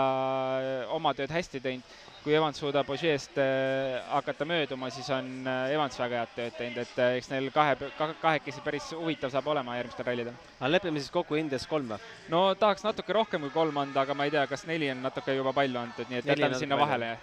[0.60, 1.96] äh, oma tööd hästi teinud.
[2.26, 6.80] kui Evans suudab Ožeest äh, hakata mööduma, siis on äh, Evans väga head tööd teinud,
[6.82, 7.76] et eks neil kahe,
[8.22, 10.34] kahekesi päris huvitav saab olema järgmistel rallidel.
[10.58, 12.10] aga lepime siis kokku Indias kolm või?
[12.32, 15.36] no tahaks natuke rohkem kui kolm anda, aga ma ei tea, kas neli on natuke
[15.36, 17.16] juba palju antud, nii et jätame sinna vahele.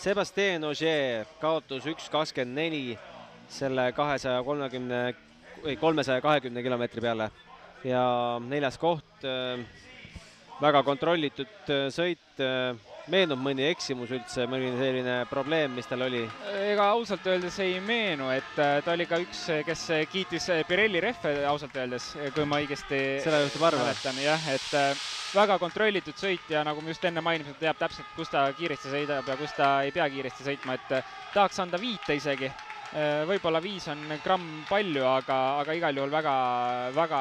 [0.00, 2.84] Sebastian Ogier kaotus üks kakskümmend neli
[3.50, 5.04] selle kahesaja kolmekümne
[5.64, 7.30] või kolmesaja kahekümne kilomeetri peale
[7.84, 8.04] ja
[8.44, 9.60] neljas koht, äh,
[10.60, 12.76] väga kontrollitud äh, sõit, äh,
[13.10, 16.20] meenub mõni eksimus üldse, mõni selline probleem, mis tal oli?
[16.68, 21.74] ega ausalt öeldes ei meenu, et ta oli ka üks, kes kiitis Pirelli rehve ausalt
[21.80, 23.88] öeldes, kui ma õigesti seda juhtub harva.
[23.88, 24.70] mäletan jah, et
[25.34, 28.92] väga kontrollitud sõit ja nagu me just enne mainisime, ta teab täpselt, kus ta kiiresti
[28.92, 31.00] sõidab ja kus ta ei pea kiiresti sõitma, et
[31.34, 32.52] tahaks anda viite isegi
[32.90, 36.34] võib-olla viis on gramm palju, aga, aga igal juhul väga,
[36.96, 37.20] väga,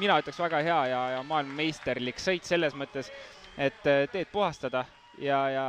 [0.00, 3.12] mina ütleks väga hea ja, ja maailmameisterlik sõit selles mõttes,
[3.56, 4.82] et äh, teed puhastada
[5.22, 5.66] ja, ja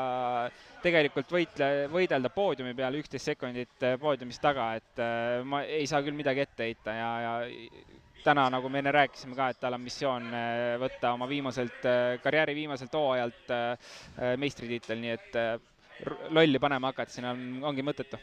[0.81, 5.03] tegelikult võitle, võidelda poodiumi peal üksteist sekundit äh, poodiumist taga, et
[5.45, 7.35] ma ei saa küll midagi ette heita ja, ja
[8.25, 10.31] täna, nagu me enne rääkisime ka, et tal on missioon
[10.81, 11.85] võtta oma viimaselt,
[12.23, 13.53] karjääri viimaselt hooajalt
[14.41, 15.37] meistritiitel, nii et
[16.33, 18.19] lolli panema hakata, siin on, ongi mõttetu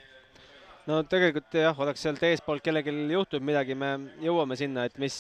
[0.91, 3.95] no tegelikult jah, oleks sealt eespoolt kellelgi juhtub midagi, me
[4.25, 5.17] jõuame sinna, et mis,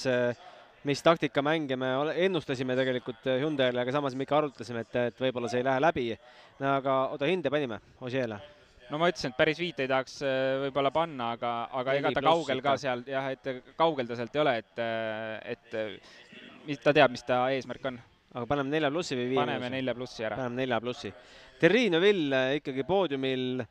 [0.89, 1.93] mis taktikamänge me
[2.27, 6.11] ennustasime tegelikult Hyundai'le, aga samas me ikka arutasime, et, et võib-olla see ei lähe läbi.
[6.61, 8.41] no aga oota, hinde panime Ožeele?
[8.91, 12.25] no ma ütlesin, et päris viit ei tahaks äh, võib-olla panna, aga, aga ega ta
[12.25, 14.83] kaugel ka seal jah, et kaugel ta sealt ei ole, et,
[15.55, 17.97] et ta teab, mis ta eesmärk on.
[18.35, 19.41] aga paneme nelja plussi või viie?
[19.41, 20.37] paneme nelja plussi ära.
[20.43, 21.15] paneme nelja plussi.
[21.61, 23.63] Terrine Vill ikkagi poodiumil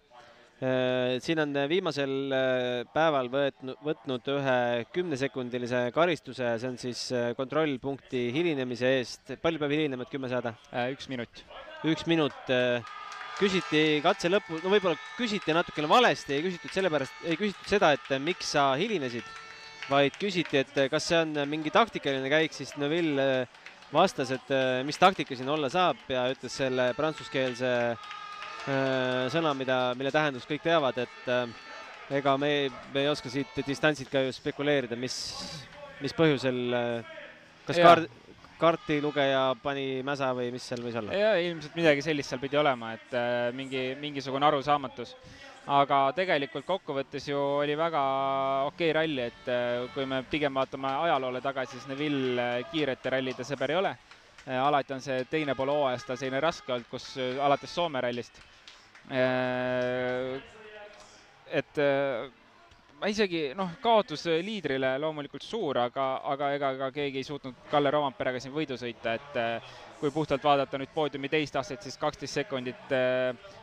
[1.23, 4.57] siin on viimasel äh, päeval võetnud, võtnud ühe
[4.93, 9.33] kümnesekundilise karistuse, see on siis äh, kontrollpunkti hilinemise eest.
[9.43, 10.53] palju peab hilinema, et kümme saada?
[10.93, 11.43] üks minut.
[11.89, 12.53] üks minut.
[13.39, 18.15] küsiti katse lõppu, no võib-olla küsiti natukene valesti, ei küsitud sellepärast, ei küsitud seda, et
[18.21, 19.25] miks sa hilinesid,
[19.89, 23.47] vaid küsiti, et kas see on mingi taktikaline käik, siis Neville
[23.93, 28.22] vastas, et mis taktika siin olla saab ja ütles selle prantsuskeelse Äh,
[28.63, 31.47] sõna, mida, mille tähendust kõik teavad, et äh,
[32.19, 32.51] ega me,
[32.93, 35.15] me ei oska siit distantsilt ka ju spekuleerida, mis,
[36.03, 37.15] mis põhjusel, äh,
[37.67, 38.19] kas kaart,
[38.61, 41.15] kaartilugeja pani mäsa või mis seal võis olla?
[41.17, 43.17] jaa, ilmselt midagi sellist seal pidi olema, et
[43.57, 45.15] mingi, mingisugune arusaamatus.
[45.67, 47.99] aga tegelikult kokkuvõttes ju oli väga
[48.69, 53.71] okei okay ralli, et kui me pigem vaatame ajaloole tagasi, siis Neville kiirete rallide sõber
[53.71, 53.95] ei ole.
[54.45, 58.52] alati on see teine pool hooajast on selline raske olnud, kus alates Soome rallist Äh,
[59.09, 60.41] et
[61.77, 62.29] äh,
[63.03, 67.91] ma isegi noh, kaotus liidrile loomulikult suur, aga, aga ega ka keegi ei suutnud Kalle
[67.91, 72.41] Roomperega siin võidu sõita, et äh, kui puhtalt vaadata nüüd poodiumi teist astet, siis kaksteist
[72.41, 72.91] sekundit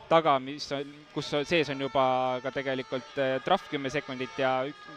[0.09, 0.65] taga, mis,
[1.13, 2.03] kus sees on juba
[2.41, 4.55] ka tegelikult trahv kümme sekundit ja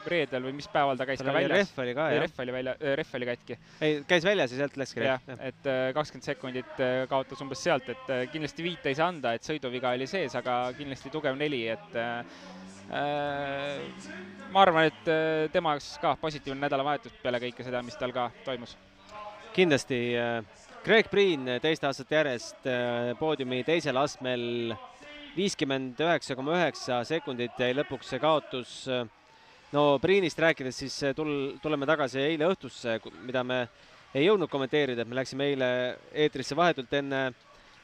[0.09, 1.75] reedel või mis päeval ta käis ta ka väljas.
[1.75, 2.25] rehv oli ka, jah?
[2.25, 3.59] rehv oli välja, rehv oli katki.
[3.85, 5.29] ei, käis väljas ja sealt läkski rehv.
[5.29, 9.93] jah, et kakskümmend sekundit kaotas umbes sealt, et kindlasti viite ei saa anda, et sõiduviga
[9.99, 12.25] oli sees, aga kindlasti tugev neli, et Äh,
[12.89, 18.29] ma arvan, et äh, tema jaoks ka positiivne nädalavahetus peale kõike seda, mis tal ka
[18.45, 18.77] toimus.
[19.55, 20.01] kindlasti.
[20.19, 20.45] Äh,
[20.85, 22.67] Greg Priin teist aastat järjest
[23.17, 24.75] poodiumi teisel astmel
[25.33, 28.75] viiskümmend üheksa koma üheksa sekundit jäi lõpuks see kaotus.
[29.73, 33.63] no Priinist rääkides, siis tul-, tuleme tagasi eile õhtusse, mida me
[34.13, 35.71] ei jõudnud kommenteerida, et me läksime eile
[36.13, 37.33] eetrisse vahetult enne,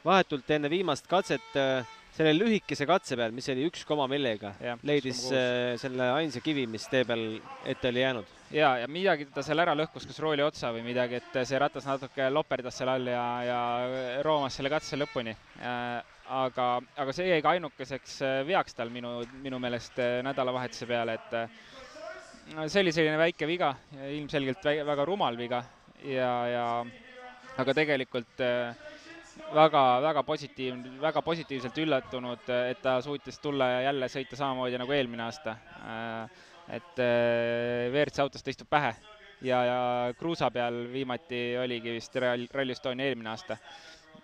[0.05, 1.57] vahetult enne viimast katset
[2.17, 4.53] selle lühikese katse peal, mis oli üks koma millega,
[4.87, 5.35] leidis 1,6.
[5.37, 7.25] äh, selle ainsa kivi, mis tee peal
[7.69, 8.37] ette oli jäänud.
[8.55, 11.87] ja, ja midagi ta seal ära lõhkus, kas rooli otsa või midagi, et see ratas
[11.87, 13.61] natuke loperdas seal all ja, ja
[14.27, 15.37] roomas selle katse lõpuni.
[16.31, 16.67] aga,
[17.03, 21.35] aga see jäi ka ainukeseks äh, veaks tal minu, minu meelest äh, nädalavahetuse peale, et
[21.35, 23.75] äh, see oli selline väike viga,
[24.11, 25.63] ilmselgelt väga rumal viga
[26.07, 26.67] ja, ja
[27.61, 28.39] aga tegelikult
[29.55, 35.27] väga-väga positiivne, väga positiivselt üllatunud, et ta suutis tulla ja jälle sõita samamoodi nagu eelmine
[35.27, 35.57] aasta.
[36.71, 37.01] et
[37.91, 38.95] WRC autost istub pähe
[39.43, 39.79] ja, ja
[40.19, 43.57] kruusa peal viimati oligi vist Rally, Rally Estonia eelmine aasta.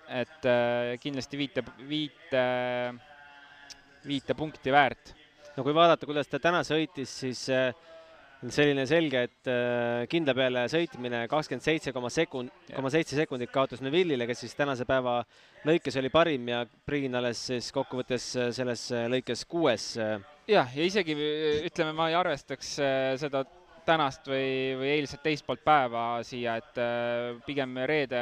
[0.09, 2.43] et äh, kindlasti viite, viite,
[4.07, 5.11] viite punkti väärt
[5.57, 7.73] no kui vaadata, kuidas ta täna sõitis, siis äh,
[8.53, 13.83] selline selge, et äh, kindla peale sõitmine kakskümmend seitse koma sekund, koma seitse sekundit kaotas
[13.85, 15.19] Neville'ile, kes siis tänase päeva
[15.67, 19.95] lõikes oli parim ja Priin alles siis kokkuvõttes äh, selles äh, lõikes kuues.
[20.47, 21.17] jah, ja isegi
[21.67, 22.75] ütleme, ma ei arvestaks
[23.23, 23.45] seda
[23.87, 26.79] tänast või, või eilset teist poolt päeva siia, et
[27.47, 28.21] pigem reede,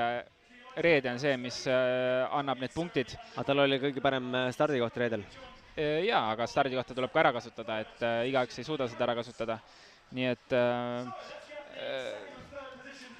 [0.77, 3.17] reede on see, mis annab need punktid.
[3.35, 5.25] aga tal oli kõige parem stardikoht reedel.
[5.77, 9.59] jaa, aga stardikohta tuleb ka ära kasutada, et igaüks ei suuda seda ära kasutada.
[10.14, 11.07] Nii et äh,
[11.81, 12.21] äh,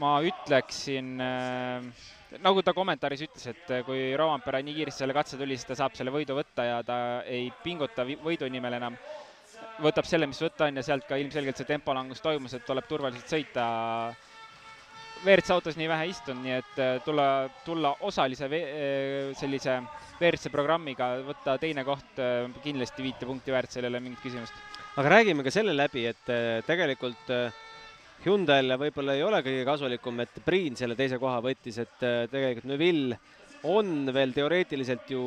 [0.03, 1.87] ma ütleksin äh,
[2.45, 5.95] nagu ta kommentaaris ütles, et kui Rovampere nii kiiresti selle katse tuli, siis ta saab
[5.99, 6.99] selle võidu võtta ja ta
[7.31, 8.99] ei pinguta võidu nimel enam.
[9.83, 13.31] võtab selle, mis võtta on ja sealt ka ilmselgelt see tempolangus toimus, et tuleb turvaliselt
[13.31, 13.67] sõita.
[15.25, 19.79] WRC autos nii vähe istunud, nii et tulla, tulla osalise ve- sellise
[20.21, 22.21] WRC programmiga, võtta teine koht
[22.63, 24.84] kindlasti viite punkti väärt, seal ei ole mingit küsimust.
[24.95, 27.55] Aga räägime ka selle läbi, et äh, tegelikult äh,
[28.25, 32.69] Hyundai'le võib-olla ei ole kõige kasulikum, et Priin selle teise koha võttis, et äh, tegelikult
[32.71, 33.19] Neville
[33.67, 35.23] on veel teoreetiliselt ju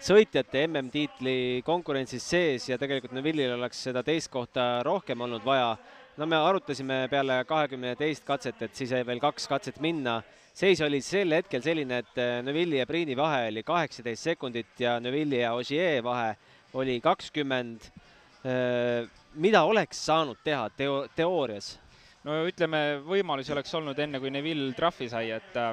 [0.00, 5.74] sõitjate MM-tiitli konkurentsis sees ja tegelikult Neville'il oleks seda teist kohta rohkem olnud vaja.
[6.16, 10.22] no me arutasime peale kahekümne teist katset, et siis jäi veel kaks katset minna.
[10.54, 15.42] seis oli sel hetkel selline, et Neville'i ja Priini vahe oli kaheksateist sekundit ja Neville'i
[15.42, 16.36] ja Ogier vahe
[16.72, 17.90] oli kakskümmend.
[19.34, 21.74] Mida oleks saanud teha teo-, teoorias?
[22.26, 25.72] no ütleme, võimalusi oleks olnud enne, kui Neville trahvi sai, et äh,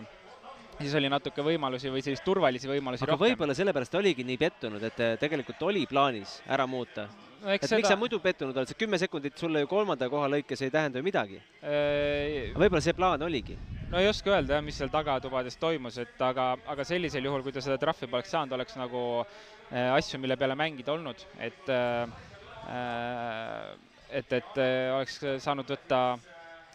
[0.79, 3.31] siis oli natuke võimalusi või selliseid turvalisi võimalusi aga rohkem.
[3.31, 7.07] võib-olla sellepärast oligi nii pettunud, et äh, tegelikult oli plaanis ära muuta.
[7.41, 10.09] no et eks miks seda sa muidu pettunud oled, see kümme sekundit sulle ju kolmanda
[10.11, 11.41] koha lõikes ei tähenda ju midagi.
[11.63, 13.59] äh, võib-olla see plaan oligi.
[13.91, 17.55] no ei oska öelda jah, mis seal tagatubades toimus, et aga, aga sellisel juhul, kui
[17.55, 22.07] ta seda trahvi poleks saanud, oleks nagu äh, asju, mille peale mängida olnud, et äh,
[22.07, 22.36] äh,
[22.67, 26.01] et, et äh, oleks saanud võtta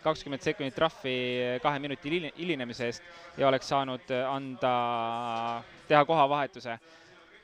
[0.03, 1.15] kakskümmend sekundit trahvi
[1.63, 4.73] kahe minuti hili- hilinemise eest ja oleks saanud anda,
[5.89, 6.79] teha kohavahetuse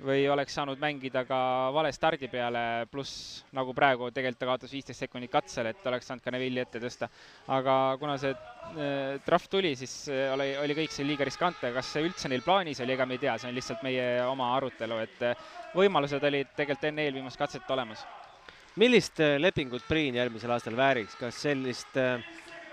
[0.05, 1.39] või oleks saanud mängida ka
[1.75, 6.23] vale stardi peale, pluss nagu praegu tegelikult ta kaotas viisteist sekundit katsel, et oleks saanud
[6.23, 7.09] ka Neville'i ette tõsta.
[7.49, 11.91] aga kuna see äh, trahv tuli, siis äh, oli, oli kõik see liiga riskantne, kas
[11.93, 15.03] see üldse neil plaanis oli, ega me ei tea, see on lihtsalt meie oma arutelu,
[15.03, 18.07] et äh, võimalused olid tegelikult enne eelviimast katset olemas.
[18.79, 22.23] Millist äh, lepingut Priin järgmisel aastal vääriks, kas sellist äh,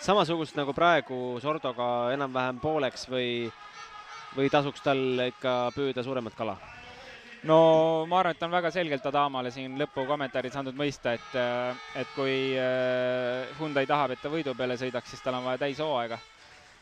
[0.01, 3.49] samasugust nagu praegu Sordoga enam-vähem pooleks või,
[4.35, 6.57] või tasuks tal ikka püüda suuremat kala?
[7.45, 7.57] no
[8.09, 11.35] ma arvan, et on väga selgelt Adamale siin lõpukommentaaris andnud mõista, et,
[12.01, 16.21] et kui äh, Hyundai tahab, et ta võidu peale sõidaks, siis tal on vaja täishooaega.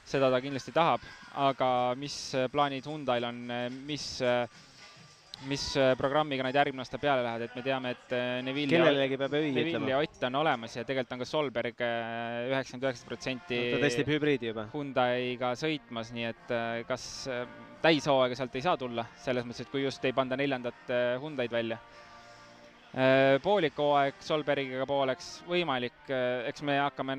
[0.04, 1.04] seda ta kindlasti tahab,
[1.40, 2.16] aga mis
[2.52, 3.38] plaanid Hyundai'l on,
[3.88, 4.08] mis,
[5.50, 5.64] mis
[5.98, 9.74] programmiga nad järgmine aasta peale lähevad, et me teame, et Neville kellelegi peab öi Neville
[9.74, 9.90] ütlema.
[9.92, 14.12] ja Ott on olemas ja tegelikult on ka Solberg äh, üheksakümmend üheksa protsenti ta testib
[14.14, 14.68] hübriidi juba.
[14.74, 17.44] Hyundai'ga sõitmas, nii et äh, kas äh,
[17.84, 21.54] täishooaega sealt ei saa tulla, selles mõttes, et kui just ei panda neljandat äh, Hyundai'd
[21.54, 21.82] välja.
[23.42, 26.12] Poolik hooaeg Solbergiga pooleks võimalik,
[26.46, 27.16] eks me hakkame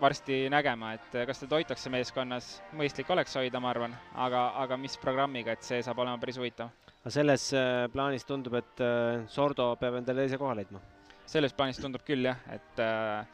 [0.00, 4.78] varsti nägema, et äh, kas teda hoitakse meeskonnas, mõistlik oleks hoida, ma arvan, aga, aga
[4.80, 6.72] mis programmiga, et see saab olema päris huvitav.
[7.00, 10.82] Aga selles äh, plaanis tundub, et äh, Sordo peab endale teise koha leidma.
[11.30, 13.24] selles plaanis tundub küll jah, et äh,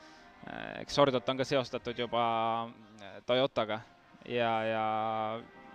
[0.82, 2.22] eks Sordot on ka seostatud juba
[3.26, 3.80] Toyotaga
[4.30, 4.82] ja, ja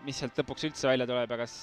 [0.05, 1.55] mis sealt lõpuks üldse välja tuleb ja kas,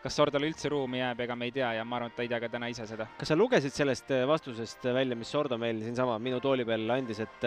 [0.00, 2.30] kas Sordole üldse ruumi jääb, ega me ei tea ja ma arvan, et ta ei
[2.32, 3.04] tea ka täna ise seda.
[3.18, 7.46] kas sa lugesid sellest vastusest välja, mis Sordo meil siinsama minu tooli peal andis, et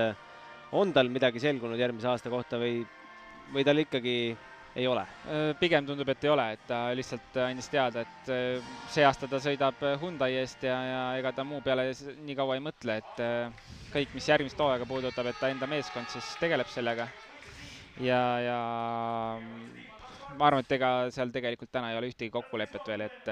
[0.77, 2.83] on tal midagi selgunud järgmise aasta kohta või,
[3.55, 4.15] või tal ikkagi
[4.75, 5.01] ei ole?
[5.01, 9.27] Äh, pigem tundub, et ei ole, et ta lihtsalt andis teada, et äh, see aasta
[9.31, 11.89] ta sõidab Hyundai eest ja, ja ega ta muu peale
[12.23, 16.09] nii kaua ei mõtle, et äh, kõik, mis järgmist hooaega puudutab, et ta enda meeskond
[16.13, 17.09] siis tegeleb sellega.
[17.99, 18.59] ja, ja
[20.37, 23.27] ma arvan, et ega seal tegelikult täna ei ole ühtegi kokkulepet veel, et,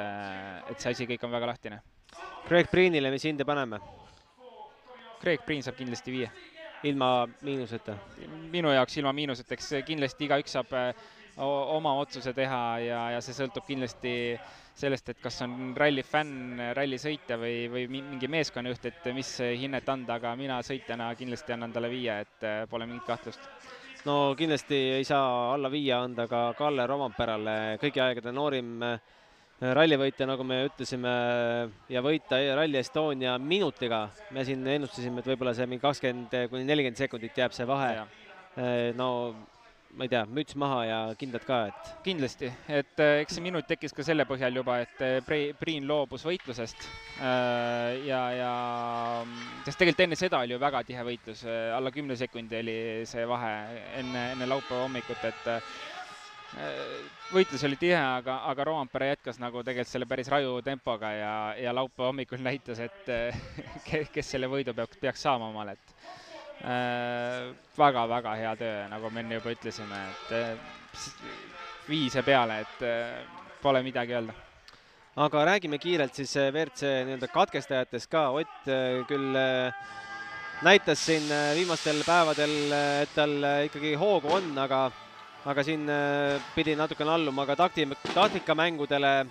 [0.69, 1.79] et see asi kõik on väga lahtine.
[2.49, 3.79] Craig Priinile, mis hinde paneme?
[5.19, 6.29] Craig Priin saab kindlasti viie.
[6.83, 7.97] ilma miinuseta?
[8.51, 10.71] minu jaoks ilma miinuseta, eks kindlasti igaüks saab
[11.39, 14.13] oma otsuse teha ja, ja see sõltub kindlasti
[14.79, 20.19] sellest, et kas on ralli fänn, rallisõitja või, või mingi meeskonnajuht, et mis hinnet anda,
[20.19, 23.49] aga mina sõitjana kindlasti annan talle viie, et pole mingit kahtlust
[24.07, 28.99] no kindlasti ei saa alla viie anda ka Kalle Rompeerale, kõigi aegade noorim äh,
[29.59, 31.11] rallivõitja, nagu me ütlesime,
[31.91, 34.07] ja võita Rally Estonia minutiga.
[34.31, 38.05] me siin ennustasime, et võib-olla see mingi kakskümmend kuni nelikümmend sekundit jääb see vahe.
[38.55, 39.35] Äh, no
[39.97, 41.91] ma ei tea, müts maha ja kindlad ka, et.
[42.05, 46.25] kindlasti, et äh, eks see minut tekkis ka selle põhjal juba, et äh, Priin loobus
[46.27, 48.51] võitlusest äh, ja, ja
[49.65, 52.77] sest tegelikult enne seda oli ju väga tihe võitlus, alla kümne sekundi oli
[53.09, 53.53] see vahe
[54.01, 55.49] enne, enne laupäeva hommikut, et
[57.29, 61.73] võitlus oli tihe, aga, aga Roompere jätkas nagu tegelikult selle päris raju tempoga ja, ja
[61.77, 63.13] laupäeva hommikul näitas, et
[64.15, 66.28] kes selle võidu peab, peaks saama omale, et
[66.63, 70.57] väga-väga äh, hea töö, nagu me enne juba ütlesime, et äh,
[71.87, 73.23] viise peale, et äh,
[73.61, 74.33] pole midagi öelda.
[75.19, 78.69] aga räägime kiirelt siis WRC nii-öelda katkestajatest ka, Ott
[79.07, 79.35] küll
[80.63, 84.91] näitas siin viimastel päevadel, et tal ikkagi hoogu on, aga
[85.45, 85.87] aga siin
[86.55, 89.25] pidi natukene alluma ka takti, taktikamängudele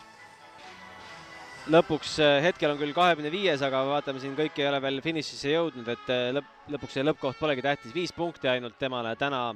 [1.73, 5.53] lõpuks eh, hetkel on küll kahekümne viies, aga vaatame siin kõik ei ole veel finišisse
[5.53, 9.55] jõudnud, et eh, lõpp, lõpuks see lõppkoht polegi tähtis, viis punkti ainult temale täna.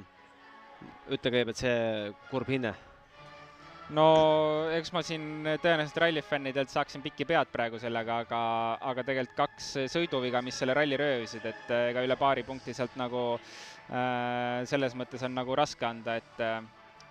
[1.09, 2.73] ütle kõigepealt see kurb hinne.
[3.97, 4.05] no
[4.75, 8.43] eks ma siin tõenäoliselt rallifännidelt saaksin pikki pead praegu sellega, aga,
[8.81, 12.95] aga tegelikult kaks sõiduviga, mis selle ralli röövisid, et eh, ega üle paari punkti sealt
[12.99, 16.61] nagu äh, selles mõttes on nagu raske anda, et äh,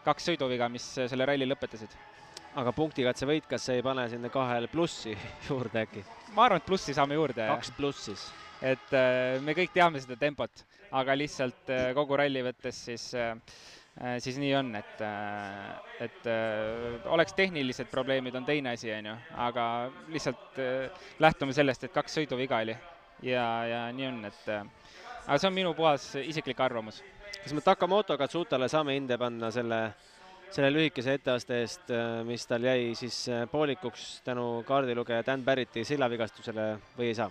[0.04, 2.11] kaks sõiduviga, mis selle ralli lõpetasid
[2.60, 5.14] aga punktikatse võit, kas ei pane sinna kahele plussi
[5.48, 6.04] juurde äkki?
[6.36, 7.46] ma arvan, et plussi saame juurde.
[7.48, 8.26] kaks pluss siis?
[8.62, 10.64] et äh, me kõik teame seda tempot,
[10.98, 13.36] aga lihtsalt äh, kogu ralli võttes siis äh,
[14.24, 15.02] siis nii on, et,
[16.00, 16.28] et
[17.12, 19.66] oleks tehnilised probleemid, on teine asi, on ju, aga
[20.08, 20.56] lihtsalt
[21.20, 22.72] lähtume sellest, et kaks sõiduviga oli
[23.28, 27.02] ja, ja nii on, et aga see on minu puhas isiklik arvamus.
[27.42, 29.82] kas me Takamoto Katsutale saame hinde panna selle
[30.56, 35.84] selle lühikese etteaste eest, äh, mis tal jäi siis äh, poolikuks tänu kaardilugeja Dan Barretti
[35.88, 36.66] sillavigastusele
[36.98, 37.30] või ei saa?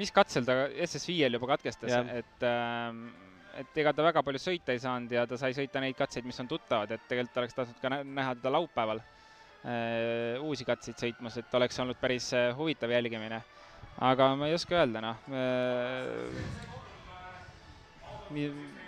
[0.00, 3.04] mis katsel ta SS5-l juba katkestas, et ähm,
[3.60, 6.40] et ega ta väga palju sõita ei saanud ja ta sai sõita neid katseid, mis
[6.42, 11.54] on tuttavad, et tegelikult oleks tahtnud ka näha teda laupäeval äh, uusi katseid sõitmas, et
[11.60, 13.42] oleks olnud päris huvitav jälgimine.
[14.08, 16.79] aga ma ei oska öelda, noh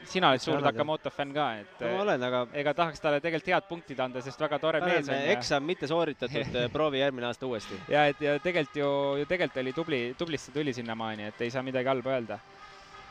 [0.08, 3.68] sina oled suur Takamoto fänn ka, et no, olen, aga ega tahaks talle tegelikult head
[3.68, 5.28] punktid anda, sest väga tore mees on.
[5.34, 7.78] eksam mitte sooritatud proovi järgmine aasta uuesti.
[7.92, 8.90] ja et ja tegelikult ju,
[9.22, 12.40] ju tegelikult oli tubli, tublisti tuli sinnamaani, et ei saa midagi halba öelda.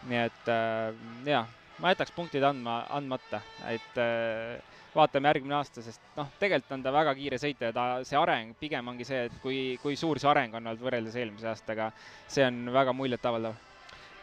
[0.10, 1.46] nii et äh, jaa,
[1.80, 4.60] ma jätaks punktid andma, andmata, et äh,
[4.96, 8.56] vaatame järgmine aasta, sest noh, tegelikult on ta väga kiire sõitja ja ta, see areng
[8.60, 11.92] pigem ongi see, et kui, kui suur see areng on olnud võrreldes eelmise aastaga,
[12.28, 13.71] see on väga muljetavaldav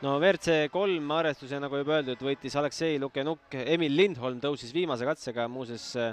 [0.05, 5.49] no WRC kolm arvestuse, nagu juba öeldud, võitis Aleksei Lukenuk, Emil Lindholm tõusis viimase katsega
[5.51, 6.13] muuseas äh,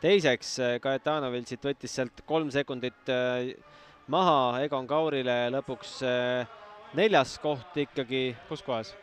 [0.00, 3.50] teiseks, Kajetanovitšilt võttis sealt kolm sekundit äh,
[4.08, 6.48] maha Egon Kaurile lõpuks äh,
[6.96, 8.32] neljas koht ikkagi.
[8.48, 8.94] kus kohas?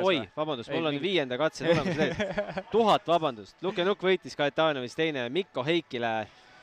[0.00, 2.20] oi, vabandust, mul on viienda katse tulemus ees.
[2.74, 6.14] tuhat vabandust, Lukenuk võitis Kajetanovitš teine, Mikko Heikile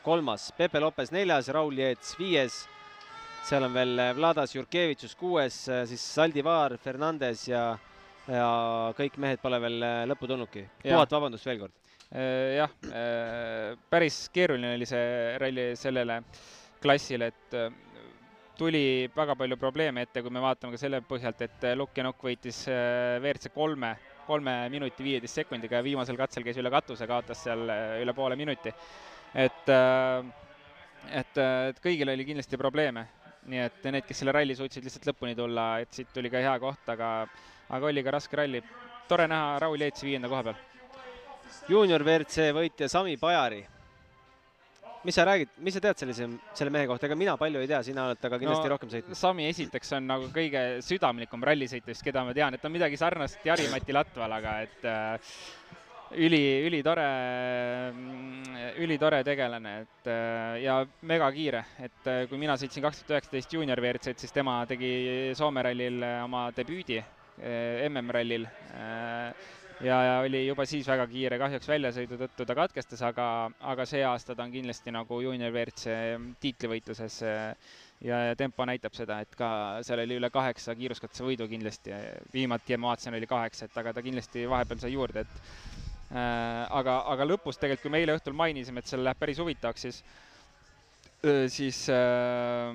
[0.04, 2.64] kolmas, Pepe Lopes neljas, Raul Jeets viies
[3.44, 7.64] seal on veel eh, Vladas Jurkevitšus kuues, eh, siis Saldivar, Fernandes ja,
[8.28, 8.50] ja
[8.96, 10.64] kõik mehed pole veel eh, lõppu tulnudki.
[10.86, 11.80] tuhat vabandust veel kord.
[12.14, 12.70] jah,
[13.90, 16.20] päris keeruline oli see ralli sellele
[16.84, 17.56] klassile, et
[18.60, 23.50] tuli väga palju probleeme ette, kui me vaatame ka selle põhjalt, et Lukjanok võitis WRC
[23.56, 23.96] kolme,
[24.28, 27.66] kolme minuti viieteist sekundiga ja viimasel katsel käis üle katuse, kaotas seal
[28.04, 28.70] üle poole minuti.
[29.34, 29.74] et,
[31.10, 33.08] et, et kõigil oli kindlasti probleeme
[33.50, 36.54] nii et need, kes selle ralli suutsid lihtsalt lõpuni tulla, et siit tuli ka hea
[36.62, 37.10] koht, aga,
[37.76, 38.64] aga oli ka raske ralli.
[39.08, 40.56] tore näha Raul Jeetsi viienda koha peal.
[41.70, 43.66] juunior WRC võitja Sami Pajari.
[45.04, 47.82] mis sa räägid, mis sa tead sellise, selle mehe kohta, ega mina palju ei tea,
[47.84, 49.18] sina oled temaga kindlasti no, rohkem sõitnud.
[49.20, 53.98] Sami esiteks on nagu kõige südamlikum rallisõitjast, keda ma tean, et on midagi sarnast Jari-Mati
[53.98, 55.34] Latvalaga, et äh,
[56.16, 57.08] üli, ülitore,
[58.84, 60.12] ülitore tegelane, et
[60.64, 60.78] ja
[61.10, 66.04] megakiire, et kui mina sõitsin kaks tuhat üheksateist juunior WRC-d, siis tema tegi Soome rallil
[66.24, 67.02] oma debüüdi
[67.90, 68.48] MM-rallil
[69.82, 73.28] ja, ja oli juba siis väga kiire, kahjuks väljasõidu tõttu ta katkestas, aga,
[73.74, 75.96] aga see aasta ta on kindlasti nagu juunior WRC
[76.44, 79.50] tiitlivõitluses ja, ja tempo näitab seda, et ka
[79.86, 81.96] seal oli üle kaheksa kiiruskatsevõidu kindlasti,
[82.34, 87.00] viimati ma vaatasin, oli kaheksa, et aga ta kindlasti vahepeal sai juurde, et äh, aga,
[87.14, 90.04] aga lõpus tegelikult, kui me eile õhtul mainisime, et seal läheb päris huvitavaks, siis
[91.48, 92.74] siis äh,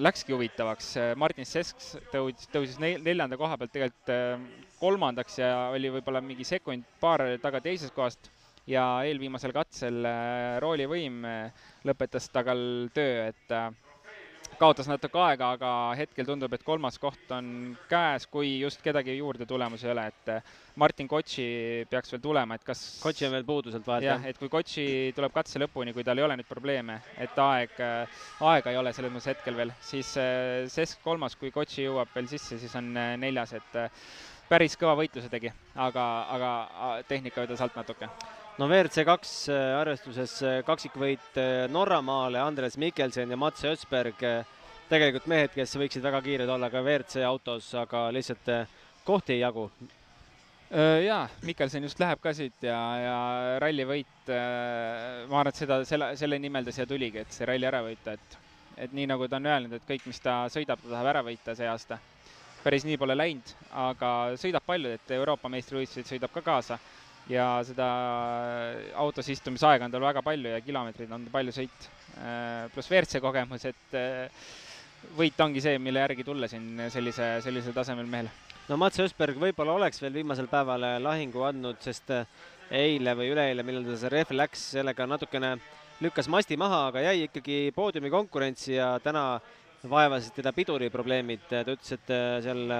[0.00, 0.94] läkski huvitavaks.
[1.20, 4.46] Martin Sesks tõusis, tõusis neljanda koha pealt tegelikult äh,
[4.80, 8.30] kolmandaks ja oli võib-olla mingi sekund, paar taga teisest kohast
[8.70, 12.62] ja eelviimasel katsel äh, roolivõim äh, lõpetas tagal
[12.94, 13.70] töö, et äh,
[14.62, 17.46] kaotas natuke aega, aga hetkel tundub, et kolmas koht on
[17.90, 21.46] käes, kui just kedagi juurde tulemas ei ole, et eh, Martin Kotši
[21.90, 24.26] peaks veel tulema, et kas Kotši on veel puudu sealt vahelt, jah?
[24.30, 24.84] et kui Kotši
[25.16, 28.20] tuleb katse lõpuni, kui tal ei ole nüüd probleeme, et aeg, eh,
[28.52, 32.30] aega ei ole selles mõttes hetkel veel, siis eh, Sesk kolmas, kui Kotši jõuab veel
[32.30, 33.80] sisse, siis on neljas, et
[34.52, 36.06] päris kõva võitluse tegi, aga,
[36.36, 36.52] aga
[37.10, 38.10] tehnika vedas alt natuke
[38.58, 44.20] no WRC kaks äh, arvestuses äh, kaksikvõit äh, Norramaale, Andres Mikkelsen ja Mats Ösberg,
[44.92, 48.50] tegelikult mehed, kes võiksid väga kiired olla ka WRC autos, aga lihtsalt
[49.06, 49.70] kohti ei jagu.
[50.72, 53.16] jaa, Mikkelson just läheb ka siit ja, ja
[53.60, 57.82] rallivõit, ma arvan, et seda, selle, selle nimel ta siia tuligi, et see ralli ära
[57.84, 58.38] võita, et
[58.82, 61.52] et nii, nagu ta on öelnud, et kõik, mis ta sõidab, ta tahab ära võita
[61.56, 61.98] see aasta.
[62.64, 64.08] päris nii pole läinud, aga
[64.40, 66.78] sõidab palju, et Euroopa meistrivõistluseid sõidab ka kaasa
[67.30, 67.86] ja seda
[68.98, 71.88] autos istumisaega on tal väga palju ja kilomeetreid on palju sõit.
[72.18, 74.48] Äh, pluss WRC kogemus, et äh,
[75.18, 78.30] võit ongi see, mille järgi tulla siin sellise, sellisel tasemel mehel.
[78.68, 82.26] no Mats Ösberg võib-olla oleks veel viimasel päeval lahingu andnud, sest äh,
[82.72, 85.56] eile või üleeile, millal ta see rehv läks, sellega natukene
[86.02, 89.40] lükkas masti maha, aga jäi ikkagi poodiumi konkurentsi ja täna
[89.88, 92.12] vaevasid teda piduriprobleemid, ta ütles, et
[92.44, 92.70] seal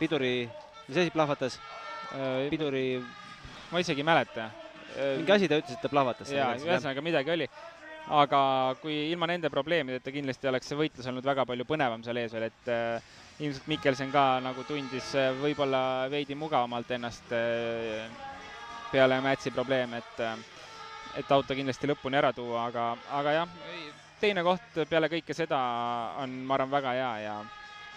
[0.00, 0.34] piduri,
[0.88, 1.60] mis asi plahvatas?
[2.50, 2.98] piduri
[3.70, 4.50] ma isegi ei mäleta.
[5.16, 6.32] mingi asi ta ütles, et ta plahvatas.
[6.34, 7.48] jaa, ühesõnaga midagi oli.
[8.10, 8.40] aga
[8.82, 12.48] kui ilma nende probleemideta kindlasti oleks see võitlus olnud väga palju põnevam seal ees veel,
[12.48, 13.10] et äh,
[13.40, 18.08] ilmselt Mikkelsen ka nagu tundis äh, võib-olla veidi mugavamalt ennast äh,
[18.90, 20.34] peale Mätsi probleeme, et äh,
[21.18, 22.84] et auto kindlasti lõpuni ära tuua, aga,
[23.18, 23.54] aga jah,
[24.20, 25.58] teine koht peale kõike seda
[26.22, 27.38] on, ma arvan, väga hea ja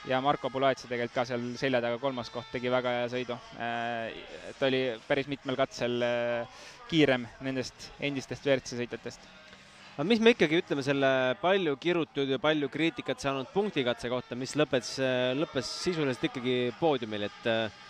[0.10, 3.38] ja Marko Pulaitsa tegelikult ka seal selja taga kolmas koht tegi väga hea sõidu.
[3.62, 4.18] Äh,
[4.60, 9.32] ta oli päris mitmel katsel äh, kiirem nendest endistest WRC sõitjatest.
[9.94, 11.08] aga mis me ikkagi ütleme selle
[11.42, 14.98] palju kirutud ja palju kriitikat saanud punktikatse kohta, mis lõppes,
[15.38, 17.82] lõppes sisuliselt ikkagi poodiumil, et äh,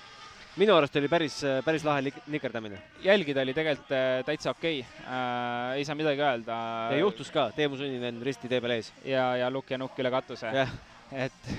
[0.59, 2.77] minu arust oli päris, päris lahe nikerdamine.
[3.01, 3.89] jälgida oli tegelikult
[4.27, 5.07] täitsa okei okay.
[5.07, 6.61] äh,, ei saa midagi öelda.
[6.93, 8.93] ja juhtus ka, Teemu Sunninen risti tee peal ees.
[9.01, 11.53] ja, ja lukk ja nukk üle katuse yeah et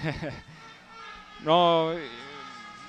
[1.49, 1.59] no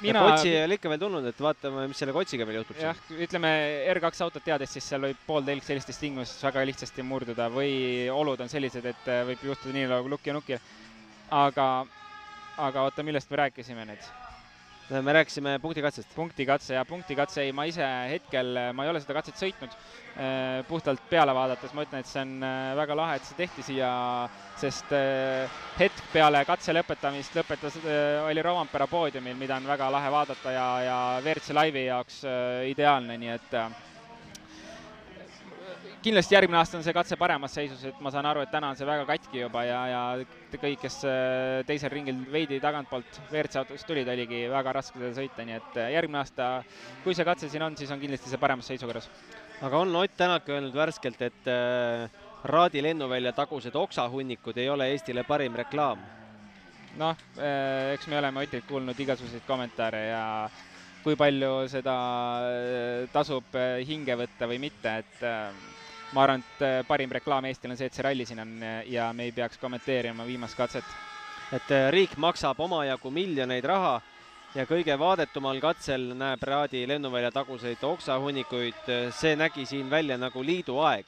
[0.01, 0.22] mina.
[0.26, 2.80] Kotsi ei ole ikka veel tulnud, et vaatame, mis selle Kotsiga veel juhtub.
[2.82, 3.51] jah, ütleme
[3.93, 7.74] R2 autot teades, siis seal võib pooltelg sellistes tingimustes väga lihtsasti murduda või
[8.13, 10.61] olud on sellised, et äh, võib juhtuda nii nagu Lukk ja Nukil.
[11.32, 11.70] aga,
[12.70, 14.13] aga oota, millest me rääkisime nüüd?
[14.89, 16.16] me rääkisime punktikatsest.
[16.16, 19.74] punktikatse ja punktikatse, ei, ma ise hetkel, ma ei ole seda katset sõitnud.
[20.16, 23.66] Äh, puhtalt peale vaadates ma ütlen, et see on äh, väga lahe, et see tehti
[23.68, 23.89] siia,
[24.55, 27.76] sest äh, hetk peale katse lõpetamist lõpetas,
[28.24, 32.22] oli Rovampere poodiumil, mida on väga lahe vaadata ja, ja WRC Live'i jaoks
[32.70, 33.59] ideaalne, nii et
[36.05, 38.80] kindlasti järgmine aasta on see katse paremas seisus, et ma saan aru, et täna on
[38.80, 40.03] see väga katki juba ja, ja
[40.55, 41.01] kõik, kes
[41.68, 46.24] teisel ringil veidi tagantpoolt WRC autost tulid, oligi väga raske seda sõita, nii et järgmine
[46.24, 46.53] aasta,
[47.03, 49.11] kui see katse siin on, siis on kindlasti see paremas seisukorras.
[49.62, 52.10] Aga on Ott Tänak öelnud värskelt, et äh,
[52.43, 55.99] Raadi lennuvälja tagused oksahunnikud ei ole Eestile parim reklaam?
[56.95, 57.18] noh,
[57.91, 60.49] eks me oleme Otilt kuulnud igasuguseid kommentaare ja
[61.03, 61.95] kui palju seda
[63.12, 65.26] tasub hinge võtta või mitte, et
[66.16, 68.82] ma arvan, et äh, parim reklaam Eestil on see, et see ralli siin on äh,
[68.91, 70.86] ja me ei peaks kommenteerima viimast katset.
[71.53, 73.99] et äh, riik maksab omajagu miljoneid raha
[74.56, 80.80] ja kõige vaadetumal katsel näeb Raadi lennuvälja taguseid oksahunnikuid, see nägi siin välja nagu liidu
[80.86, 81.06] aeg.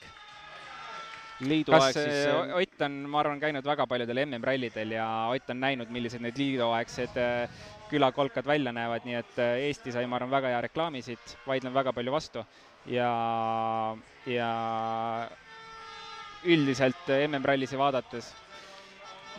[1.39, 5.89] liidu kas siis Ott on, ma arvan, käinud väga paljudel MM-rallidel ja Ott on näinud,
[5.89, 7.19] millised need liiduaegsed
[7.89, 11.93] külakolkad välja näevad, nii et Eesti sai, ma arvan, väga hea reklaami siit, vaidlen väga
[11.93, 12.43] palju vastu.
[12.87, 13.11] Ja,
[14.25, 14.51] ja
[16.43, 18.33] üldiselt MM-rallisi vaadates,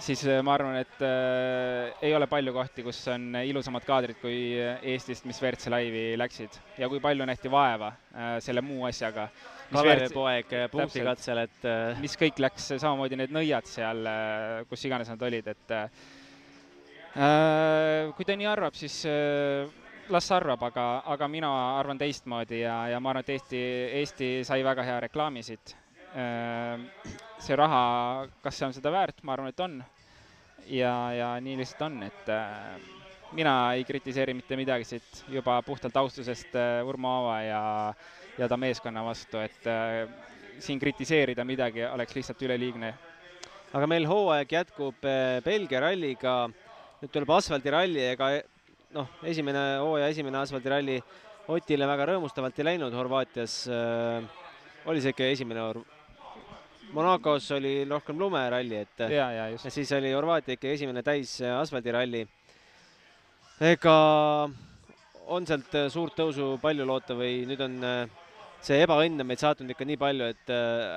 [0.03, 4.38] siis äh, ma arvan, et äh, ei ole palju kohti, kus on ilusamad kaadrid kui
[4.59, 9.28] Eestist, mis WRC laivi läksid ja kui palju nähti vaeva äh, selle muu asjaga.
[9.72, 15.11] Kalevipoeg äh, punktikatsel, et äh, mis kõik läks, samamoodi need nõiad seal äh,, kus iganes
[15.12, 15.90] nad olid, et äh,
[18.16, 19.68] kui ta nii arvab, siis äh,
[20.09, 23.61] las arvab, aga, aga mina arvan teistmoodi ja, ja ma arvan, et Eesti,
[24.01, 25.76] Eesti sai väga hea reklaami siit.
[26.12, 29.82] See raha, kas see on seda väärt, ma arvan, et on.
[30.68, 32.30] ja, ja nii lihtsalt on, et
[33.36, 36.56] mina ei kritiseeri mitte midagi siit juba puhtalt austusest
[36.88, 37.62] Urmo Aava ja,
[38.38, 39.68] ja ta meeskonna vastu, et
[40.64, 42.94] siin kritiseerida midagi oleks lihtsalt üleliigne.
[43.72, 45.09] aga meil hooaeg jätkub
[45.44, 46.48] Belgia ralliga,
[47.02, 48.32] nüüd tuleb asfaldiralli, ega
[48.96, 51.02] noh, esimene hooaja esimene asfaldiralli
[51.48, 53.62] Otile väga rõõmustavalt ei läinud Horvaatias
[54.88, 55.62] oli see ikka esimene?
[56.97, 59.68] Monacos oli rohkem lumeralli, et ja, ja, just.
[59.74, 62.22] siis oli Horvaatia ikka esimene täis asfaldiralli.
[63.61, 63.97] ega
[65.28, 67.76] on sealt suurt tõusu palju loota või nüüd on
[68.64, 70.53] see ebaõnn on meid saatnud ikka nii palju, et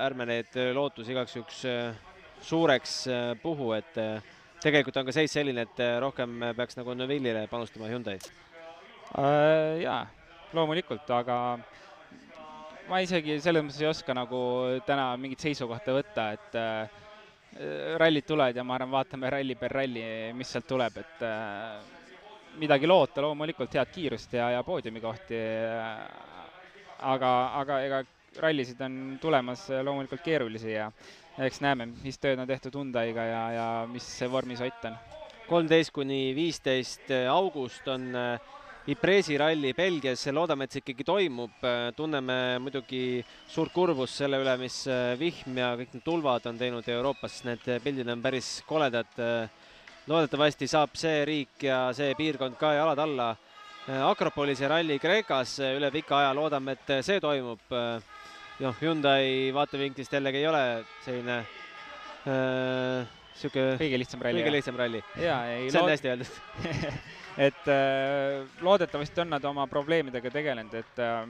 [0.06, 1.66] ärme need lootusi igaks juhuks
[2.42, 2.96] suureks
[3.42, 4.00] puhu, et
[4.64, 9.82] tegelikult on ka seis selline, et rohkem peaks nagu Neville'ile panustama Hyundai äh,?
[9.84, 10.06] jaa,
[10.56, 11.38] loomulikult, aga
[12.92, 14.42] ma isegi selles mõttes ei oska nagu
[14.84, 17.00] täna mingit seisukohta võtta, et äh,
[18.02, 20.04] rallid tulevad ja ma arvan, vaatame ralli per ralli,
[20.36, 21.80] mis sealt tuleb, et äh,
[22.60, 26.02] midagi loota, loomulikult head kiirust ja, ja poodiumikohti äh,,
[27.14, 27.32] aga,
[27.62, 28.04] aga ega
[28.44, 30.92] rallisid on tulemas loomulikult keerulisi ja
[31.48, 35.00] eks näeme, mis tööd on tehtud Hyundai'ga ja, ja mis vormis Ott on.
[35.48, 38.52] kolmteist kuni viisteist august on äh,
[38.90, 44.56] Ipresi ralli Belgias, loodame, et see ikkagi toimub, äh, tunneme muidugi suurt kurbust selle üle,
[44.58, 49.06] mis äh, vihm ja kõik need tulvad on teinud Euroopas, need pildid on päris koledad.
[50.10, 53.30] loodetavasti saab see riik ja see piirkond ka jalad alla.
[54.10, 60.48] Akropolise ralli Kreekas üle pika aja, loodame, et see toimub noh, Hyundai vaatevinklist jällegi ei
[60.50, 60.66] ole
[61.06, 61.44] selline
[63.32, 64.42] niisugune äh, kõige lihtsam ralli.
[64.42, 65.02] kõige lihtsam ralli.
[65.16, 66.32] see on hästi öeldud
[67.48, 71.22] et äh, loodetavasti on nad oma probleemidega tegelenud, et äh,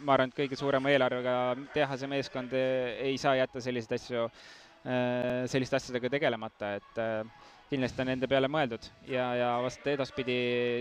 [0.00, 1.36] ma arvan, et kõige suurema eelarvega
[1.74, 8.10] tehase meeskond ei saa jätta selliseid asju äh,, selliste asjadega tegelemata, et äh, kindlasti on
[8.12, 10.36] nende peale mõeldud ja, ja vast edaspidi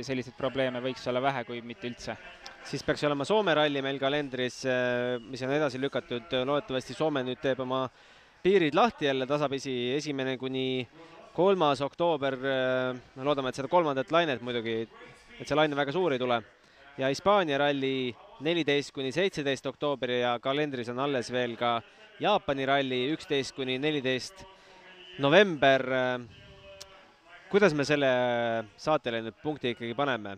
[0.07, 2.17] selliseid probleeme võiks olla vähe, kui mitte üldse
[2.69, 7.41] siis peaks olema Soome ralli meil kalendris, äh, mis on edasi lükatud, loodetavasti Soome nüüd
[7.43, 7.85] teeb oma
[8.43, 10.87] piirid lahti jälle tasapisi, esimene kuni
[11.33, 14.81] kolmas oktoober, äh, loodame, et seda kolmandat lainet muidugi,
[15.39, 16.41] et see laine väga suur ei tule.
[16.99, 18.13] ja Hispaania ralli
[18.43, 21.81] neliteist kuni seitseteist oktoober ja kalendris on alles veel ka
[22.19, 24.43] Jaapani ralli üksteist kuni neliteist
[25.19, 25.85] november.
[27.49, 28.09] kuidas me selle
[28.77, 30.37] saatele nüüd punkti ikkagi paneme?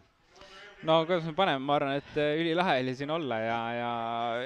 [0.83, 3.91] no kuidas me paneme, ma arvan, et äh, ülilahe oli siin olla ja, ja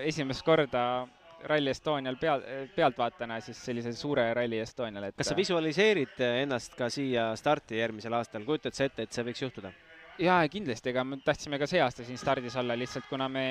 [0.03, 1.08] esimest korda
[1.46, 2.43] Rally Estonial peal,
[2.76, 8.18] pealtvaatajana siis sellise suure Rally Estonial, et kas sa visualiseerid ennast ka siia starti järgmisel
[8.18, 9.74] aastal, kujutad sa ette, et see võiks juhtuda?
[10.22, 13.46] jaa, kindlasti, ega me tahtsime ka see aasta siin stardis olla, lihtsalt kuna me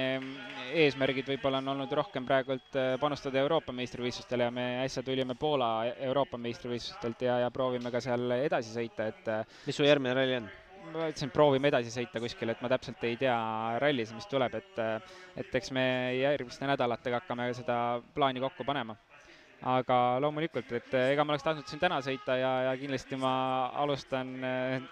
[0.73, 5.71] eesmärgid võib-olla on olnud rohkem praegult äh, panustada Euroopa meistrivõistlustele ja me äsja tulime Poola
[6.09, 10.41] Euroopa meistrivõistlustelt ja, ja proovime ka seal edasi sõita, et äh, mis su järgmine ralli
[10.41, 10.53] on?
[10.93, 13.35] Ma ütlesin, proovime edasi sõita kuskil, et ma täpselt ei tea
[13.83, 14.81] rallis, mis tuleb, et
[15.41, 15.85] et eks me
[16.19, 17.79] järgmiste nädalatega hakkame seda
[18.15, 18.97] plaani kokku panema.
[19.65, 24.35] aga loomulikult, et ega ma oleks tahtnud siin täna sõita ja, ja kindlasti ma alustan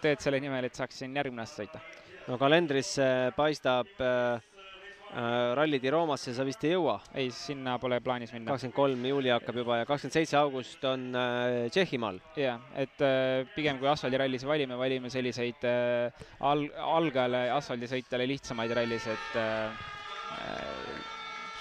[0.00, 1.82] tööd selle nimel, et saaksin järgmine aasta sõita.
[2.28, 3.04] no kalendrisse
[3.36, 4.51] paistab äh Äh,
[5.12, 6.94] Rally di Roomasse sa vist ei jõua?
[7.12, 8.54] ei, sinna pole plaanis minna.
[8.54, 12.20] kakskümmend kolm juuli hakkab juba ja kakskümmend seitse august on äh, Tšehhimaal.
[12.40, 15.66] jah, et äh, pigem kui asfaldirallis valime, valime selliseid
[16.40, 21.02] al-, algajale, asfaldisõitjale lihtsamaid rallisid, et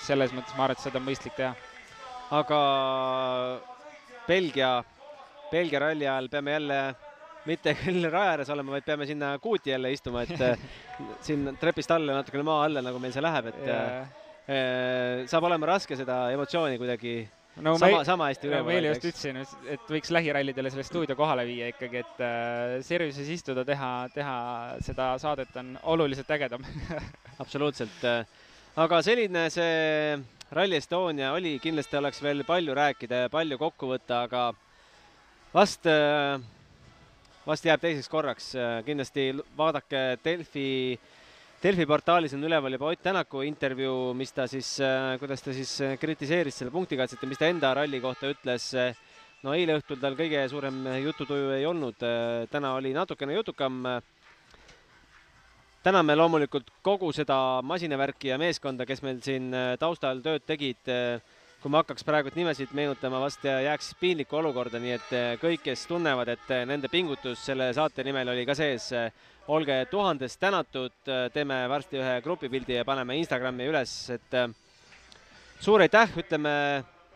[0.02, 1.52] selles mõttes ma arvan, et seda on mõistlik teha.
[2.40, 2.60] aga
[4.28, 4.76] Belgia,
[5.52, 6.84] Belgia ralli ajal peame jälle
[7.50, 10.66] mitte küll raja ääres olema, vaid peame sinna kuuti jälle istuma, et äh,
[11.26, 14.02] siin trepist alla natukene maa alla, nagu meil see läheb, et yeah.
[14.46, 17.16] äh, saab olema raske seda emotsiooni kuidagi
[17.66, 18.70] no, sama, sama hästi üle võtta.
[18.70, 19.42] ma eile just ütlesin,
[19.76, 24.38] et võiks lähirallidele selle stuudio kohale viia ikkagi, et äh, service'is istuda, teha, teha
[24.86, 26.66] seda saadet on oluliselt ägedam
[27.44, 28.06] absoluutselt.
[28.82, 30.22] aga selline see
[30.52, 34.50] Rally Estonia oli, kindlasti oleks veel palju rääkida ja palju kokku võtta, aga
[35.54, 36.42] vast äh,
[37.46, 38.52] vast jääb teiseks korraks,
[38.86, 40.66] kindlasti vaadake Delfi,
[41.62, 44.76] Delfi portaalis on üleval juba Ott Tänaku intervjuu, mis ta siis,
[45.22, 48.72] kuidas ta siis kritiseeris selle punktikatset ja mis ta enda ralli kohta ütles.
[49.42, 52.04] no eile õhtul tal kõige suurem jututuju ei olnud,
[52.52, 53.84] täna oli natukene jutukam.
[55.84, 60.78] täname loomulikult kogu seda masinavärki ja meeskonda, kes meil siin taustal tööd tegid
[61.62, 66.32] kui ma hakkaks praegult nimesid meenutama, vast jääks piinlikku olukorda, nii et kõik, kes tunnevad,
[66.34, 68.88] et nende pingutus selle saate nimel oli ka sees,
[69.52, 70.96] olge tuhandest tänatud,
[71.34, 74.40] teeme varsti ühe grupipildi ja paneme Instagrami üles, et
[75.62, 76.56] suur aitäh, ütleme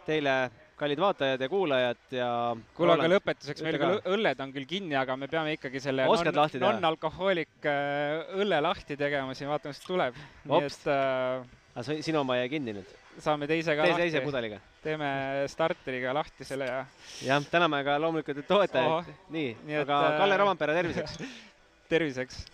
[0.05, 0.35] teile
[0.77, 2.29] kallid vaatajad ja kuulajad ja
[2.75, 7.65] kuule, aga lõpetuseks, meil küll õlled on küll kinni, aga me peame ikkagi selle non-alkohoolik
[7.65, 10.19] non õlle lahti tegema, siin vaatame, mis tuleb.
[10.51, 12.93] nii et äh, aga sinu oma jäi kinni nüüd?
[13.19, 14.03] Saame teise ka Tee, lahti.
[14.03, 14.59] teise pudeliga.
[14.83, 15.09] teeme
[15.51, 16.85] starteriga lahti selle ja.
[17.25, 19.11] jah, täname ka loomulikult toetajaid.
[19.35, 21.19] nii, nii, aga et, Kalle Rompere terviseks
[21.91, 22.45] terviseks.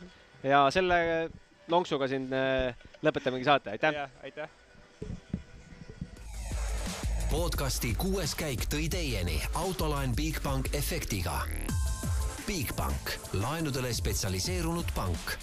[0.43, 1.29] ja selle
[1.71, 4.09] lonksuga siin äh, lõpetamegi saate, aitäh.
[4.23, 4.49] aitäh
[7.31, 11.37] podcasti kuues käik tõi teieni autolaen Bigbank efektiga.
[12.43, 15.37] Bigbank, laenudele spetsialiseerunud pank